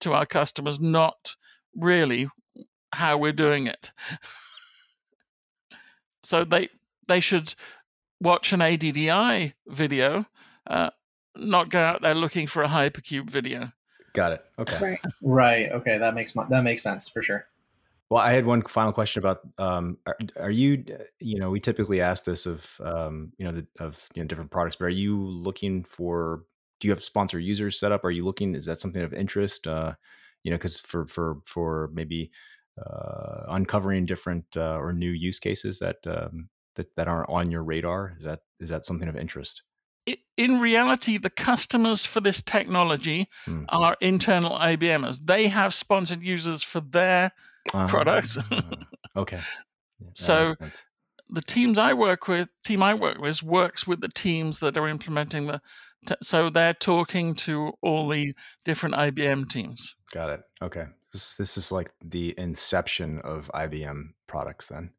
to 0.00 0.12
our 0.12 0.26
customers, 0.26 0.80
not 0.80 1.36
really 1.76 2.28
how 2.92 3.18
we're 3.18 3.32
doing 3.32 3.66
it. 3.66 3.92
so 6.22 6.44
they 6.44 6.68
they 7.08 7.20
should 7.20 7.54
watch 8.20 8.52
an 8.52 8.60
ADDI 8.60 9.54
video, 9.68 10.26
uh, 10.66 10.90
not 11.36 11.70
go 11.70 11.80
out 11.80 12.02
there 12.02 12.14
looking 12.14 12.46
for 12.46 12.62
a 12.62 12.68
Hypercube 12.68 13.28
video. 13.28 13.72
Got 14.12 14.32
it. 14.32 14.40
Okay. 14.58 14.78
Right. 14.80 15.00
Right. 15.22 15.72
Okay. 15.72 15.98
That 15.98 16.14
makes 16.14 16.32
that 16.32 16.62
makes 16.62 16.82
sense 16.82 17.08
for 17.08 17.22
sure. 17.22 17.46
Well, 18.10 18.20
I 18.20 18.32
had 18.32 18.44
one 18.44 18.62
final 18.62 18.92
question 18.92 19.20
about 19.20 19.40
um, 19.56 19.98
are, 20.04 20.18
are 20.36 20.50
you 20.50 20.84
you 21.20 21.38
know 21.38 21.50
we 21.50 21.60
typically 21.60 22.00
ask 22.00 22.24
this 22.24 22.44
of 22.44 22.80
um, 22.84 23.32
you 23.38 23.46
know 23.46 23.52
the, 23.52 23.66
of 23.78 24.08
you 24.14 24.22
know 24.22 24.26
different 24.26 24.50
products, 24.50 24.76
but 24.76 24.86
are 24.86 24.88
you 24.88 25.16
looking 25.16 25.84
for 25.84 26.44
do 26.80 26.88
you 26.88 26.92
have 26.92 27.04
sponsor 27.04 27.38
users 27.38 27.78
set 27.78 27.92
up? 27.92 28.04
Are 28.04 28.10
you 28.10 28.24
looking 28.24 28.56
is 28.56 28.66
that 28.66 28.80
something 28.80 29.02
of 29.02 29.14
interest? 29.14 29.68
Uh, 29.68 29.94
you 30.42 30.50
know, 30.50 30.56
because 30.56 30.80
for 30.80 31.06
for 31.06 31.38
for 31.44 31.90
maybe 31.92 32.32
uh, 32.84 33.44
uncovering 33.48 34.06
different 34.06 34.44
uh, 34.56 34.76
or 34.76 34.92
new 34.92 35.10
use 35.10 35.38
cases 35.38 35.78
that 35.78 35.98
um, 36.08 36.48
that 36.74 36.94
that 36.96 37.06
aren't 37.06 37.30
on 37.30 37.52
your 37.52 37.62
radar 37.62 38.16
is 38.18 38.24
that 38.24 38.40
is 38.58 38.70
that 38.70 38.84
something 38.84 39.08
of 39.08 39.16
interest? 39.16 39.62
in 40.36 40.58
reality, 40.58 41.18
the 41.18 41.30
customers 41.30 42.06
for 42.06 42.20
this 42.20 42.40
technology 42.40 43.28
hmm. 43.44 43.64
are 43.68 43.96
internal 44.00 44.58
IBMers. 44.58 45.20
They 45.22 45.48
have 45.48 45.74
sponsored 45.74 46.22
users 46.22 46.62
for 46.62 46.80
their 46.80 47.32
uh, 47.74 47.86
products. 47.86 48.38
okay. 49.16 49.40
Yeah, 50.00 50.08
so 50.14 50.50
the 51.28 51.42
teams 51.42 51.78
I 51.78 51.94
work 51.94 52.28
with, 52.28 52.48
team 52.64 52.82
I 52.82 52.94
work 52.94 53.18
with, 53.18 53.42
works 53.42 53.86
with 53.86 54.00
the 54.00 54.08
teams 54.08 54.60
that 54.60 54.76
are 54.76 54.88
implementing 54.88 55.46
the. 55.46 55.60
T- 56.06 56.14
so 56.22 56.48
they're 56.48 56.74
talking 56.74 57.34
to 57.34 57.72
all 57.82 58.08
the 58.08 58.34
different 58.64 58.94
IBM 58.94 59.50
teams. 59.50 59.94
Got 60.12 60.30
it. 60.30 60.40
Okay. 60.62 60.86
This, 61.12 61.36
this 61.36 61.58
is 61.58 61.70
like 61.70 61.92
the 62.02 62.34
inception 62.38 63.18
of 63.20 63.50
IBM 63.54 64.12
products. 64.26 64.68
Then 64.68 64.92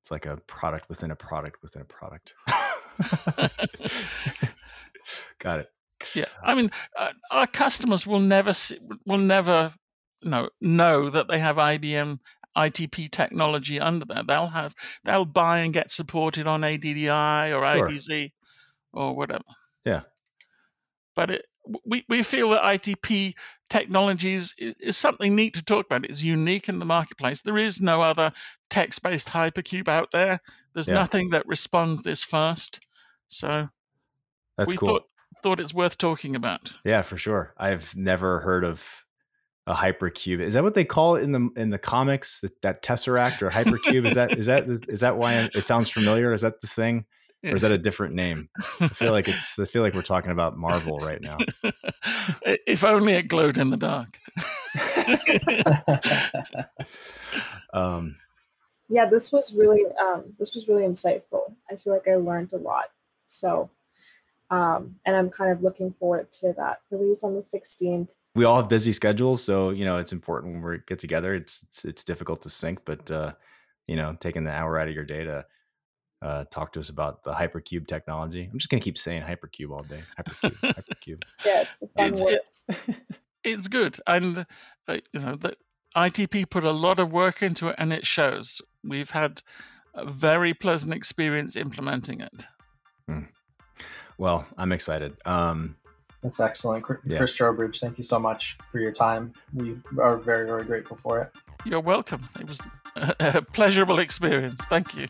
it's 0.00 0.10
like 0.10 0.26
a 0.26 0.38
product 0.46 0.88
within 0.88 1.10
a 1.10 1.16
product 1.16 1.62
within 1.62 1.82
a 1.82 1.84
product. 1.84 2.34
Got 5.38 5.60
it. 5.60 5.68
Yeah, 6.14 6.26
I 6.42 6.54
mean, 6.54 6.70
uh, 6.96 7.12
our 7.30 7.46
customers 7.46 8.06
will 8.06 8.20
never 8.20 8.52
see, 8.52 8.78
will 9.04 9.18
never 9.18 9.74
know 10.26 10.50
know 10.60 11.10
that 11.10 11.28
they 11.28 11.38
have 11.38 11.56
IBM 11.56 12.18
ITP 12.56 13.10
technology 13.10 13.78
under 13.78 14.04
there. 14.04 14.22
They'll 14.22 14.48
have 14.48 14.74
they'll 15.04 15.24
buy 15.24 15.58
and 15.58 15.72
get 15.72 15.90
supported 15.90 16.46
on 16.46 16.62
ADDI 16.62 17.54
or 17.54 17.64
sure. 17.64 17.88
IDZ 17.88 18.32
or 18.92 19.14
whatever. 19.14 19.44
Yeah, 19.84 20.02
but 21.14 21.30
it, 21.30 21.46
we 21.84 22.04
we 22.08 22.22
feel 22.22 22.50
that 22.50 22.62
ITP 22.62 23.34
technologies 23.68 24.54
is, 24.58 24.74
is 24.80 24.96
something 24.96 25.34
neat 25.34 25.54
to 25.54 25.64
talk 25.64 25.86
about. 25.86 26.04
It's 26.04 26.22
unique 26.22 26.68
in 26.68 26.78
the 26.78 26.84
marketplace. 26.84 27.42
There 27.42 27.58
is 27.58 27.80
no 27.80 28.02
other 28.02 28.32
text 28.70 29.02
based 29.02 29.28
hypercube 29.28 29.88
out 29.88 30.10
there. 30.12 30.40
There's 30.74 30.88
yeah. 30.88 30.94
nothing 30.94 31.30
that 31.30 31.46
responds 31.46 32.02
this 32.02 32.22
fast. 32.22 32.86
So 33.28 33.68
that's 34.56 34.70
we 34.70 34.76
cool. 34.76 34.88
Thought, 34.88 35.02
thought 35.42 35.60
it's 35.60 35.74
worth 35.74 35.98
talking 35.98 36.36
about. 36.36 36.72
Yeah, 36.84 37.02
for 37.02 37.16
sure. 37.16 37.54
I've 37.58 37.94
never 37.96 38.40
heard 38.40 38.64
of 38.64 39.04
a 39.66 39.74
hypercube. 39.74 40.40
Is 40.40 40.54
that 40.54 40.62
what 40.62 40.74
they 40.74 40.84
call 40.84 41.16
it 41.16 41.24
in 41.24 41.32
the 41.32 41.50
in 41.56 41.70
the 41.70 41.78
comics? 41.78 42.40
That, 42.40 42.62
that 42.62 42.82
tesseract 42.82 43.42
or 43.42 43.50
hypercube? 43.50 44.06
is 44.06 44.14
that 44.14 44.32
is 44.38 44.46
that 44.46 44.68
is 44.88 45.00
that 45.00 45.16
why 45.16 45.50
it 45.54 45.62
sounds 45.62 45.90
familiar? 45.90 46.32
Is 46.32 46.42
that 46.42 46.60
the 46.60 46.66
thing, 46.66 47.04
or 47.44 47.56
is 47.56 47.62
that 47.62 47.72
a 47.72 47.78
different 47.78 48.14
name? 48.14 48.48
I 48.80 48.88
feel 48.88 49.12
like 49.12 49.28
it's. 49.28 49.58
I 49.58 49.64
feel 49.64 49.82
like 49.82 49.94
we're 49.94 50.02
talking 50.02 50.30
about 50.30 50.56
Marvel 50.56 50.98
right 50.98 51.20
now. 51.20 51.38
if 52.44 52.84
only 52.84 53.14
it 53.14 53.28
glowed 53.28 53.58
in 53.58 53.70
the 53.70 53.76
dark. 53.76 54.18
um, 57.72 58.14
yeah, 58.88 59.06
this 59.06 59.32
was 59.32 59.54
really 59.54 59.84
um, 60.00 60.34
this 60.38 60.54
was 60.54 60.68
really 60.68 60.84
insightful. 60.84 61.54
I 61.70 61.76
feel 61.76 61.92
like 61.92 62.06
I 62.06 62.14
learned 62.14 62.52
a 62.52 62.58
lot. 62.58 62.90
So, 63.26 63.70
um, 64.50 64.96
and 65.04 65.16
I'm 65.16 65.30
kind 65.30 65.50
of 65.50 65.62
looking 65.62 65.90
forward 65.90 66.30
to 66.32 66.52
that 66.52 66.82
release 66.92 67.24
on 67.24 67.34
the 67.34 67.40
16th 67.40 68.10
we 68.36 68.44
all 68.44 68.56
have 68.56 68.68
busy 68.68 68.92
schedules, 68.92 69.42
so 69.42 69.70
you 69.70 69.84
know 69.84 69.96
it's 69.96 70.12
important 70.12 70.52
when 70.54 70.62
we 70.62 70.78
get 70.86 70.98
together. 70.98 71.34
It's 71.34 71.62
it's, 71.62 71.84
it's 71.84 72.04
difficult 72.04 72.42
to 72.42 72.50
sync, 72.50 72.84
but 72.84 73.10
uh, 73.10 73.32
you 73.88 73.96
know, 73.96 74.16
taking 74.20 74.44
the 74.44 74.52
hour 74.52 74.78
out 74.78 74.88
of 74.88 74.94
your 74.94 75.04
day 75.04 75.24
to 75.24 75.46
uh, 76.22 76.44
talk 76.50 76.72
to 76.74 76.80
us 76.80 76.90
about 76.90 77.24
the 77.24 77.32
hypercube 77.32 77.86
technology. 77.86 78.48
I'm 78.52 78.58
just 78.58 78.68
gonna 78.68 78.82
keep 78.82 78.98
saying 78.98 79.22
hypercube 79.22 79.70
all 79.70 79.82
day. 79.82 80.02
Hypercube, 80.18 80.56
hypercube. 80.62 81.22
Yeah, 81.44 81.62
it's 81.62 81.82
a 81.82 81.88
fun 81.88 82.12
it's, 82.12 82.22
word. 82.22 82.38
It, 82.68 82.96
it's 83.42 83.68
good, 83.68 83.98
and 84.06 84.46
uh, 84.86 84.98
you 85.12 85.20
know 85.20 85.34
the 85.36 85.56
ITP 85.96 86.50
put 86.50 86.64
a 86.64 86.72
lot 86.72 86.98
of 86.98 87.10
work 87.10 87.42
into 87.42 87.68
it, 87.68 87.76
and 87.78 87.92
it 87.92 88.06
shows. 88.06 88.60
We've 88.84 89.10
had 89.10 89.40
a 89.94 90.04
very 90.04 90.52
pleasant 90.52 90.92
experience 90.92 91.56
implementing 91.56 92.20
it. 92.20 92.44
Hmm. 93.08 93.20
Well, 94.18 94.46
I'm 94.58 94.72
excited. 94.72 95.16
Um, 95.24 95.76
that's 96.22 96.40
excellent. 96.40 96.84
Chris 96.84 96.98
yeah. 97.04 97.24
Trowbridge, 97.26 97.80
thank 97.80 97.98
you 97.98 98.04
so 98.04 98.18
much 98.18 98.58
for 98.70 98.78
your 98.80 98.92
time. 98.92 99.32
We 99.54 99.76
are 100.00 100.16
very, 100.16 100.46
very 100.46 100.64
grateful 100.64 100.96
for 100.96 101.20
it. 101.20 101.30
You're 101.64 101.80
welcome. 101.80 102.28
It 102.40 102.48
was 102.48 102.60
a 102.96 103.42
pleasurable 103.42 103.98
experience. 103.98 104.64
Thank 104.66 104.96
you. 104.96 105.06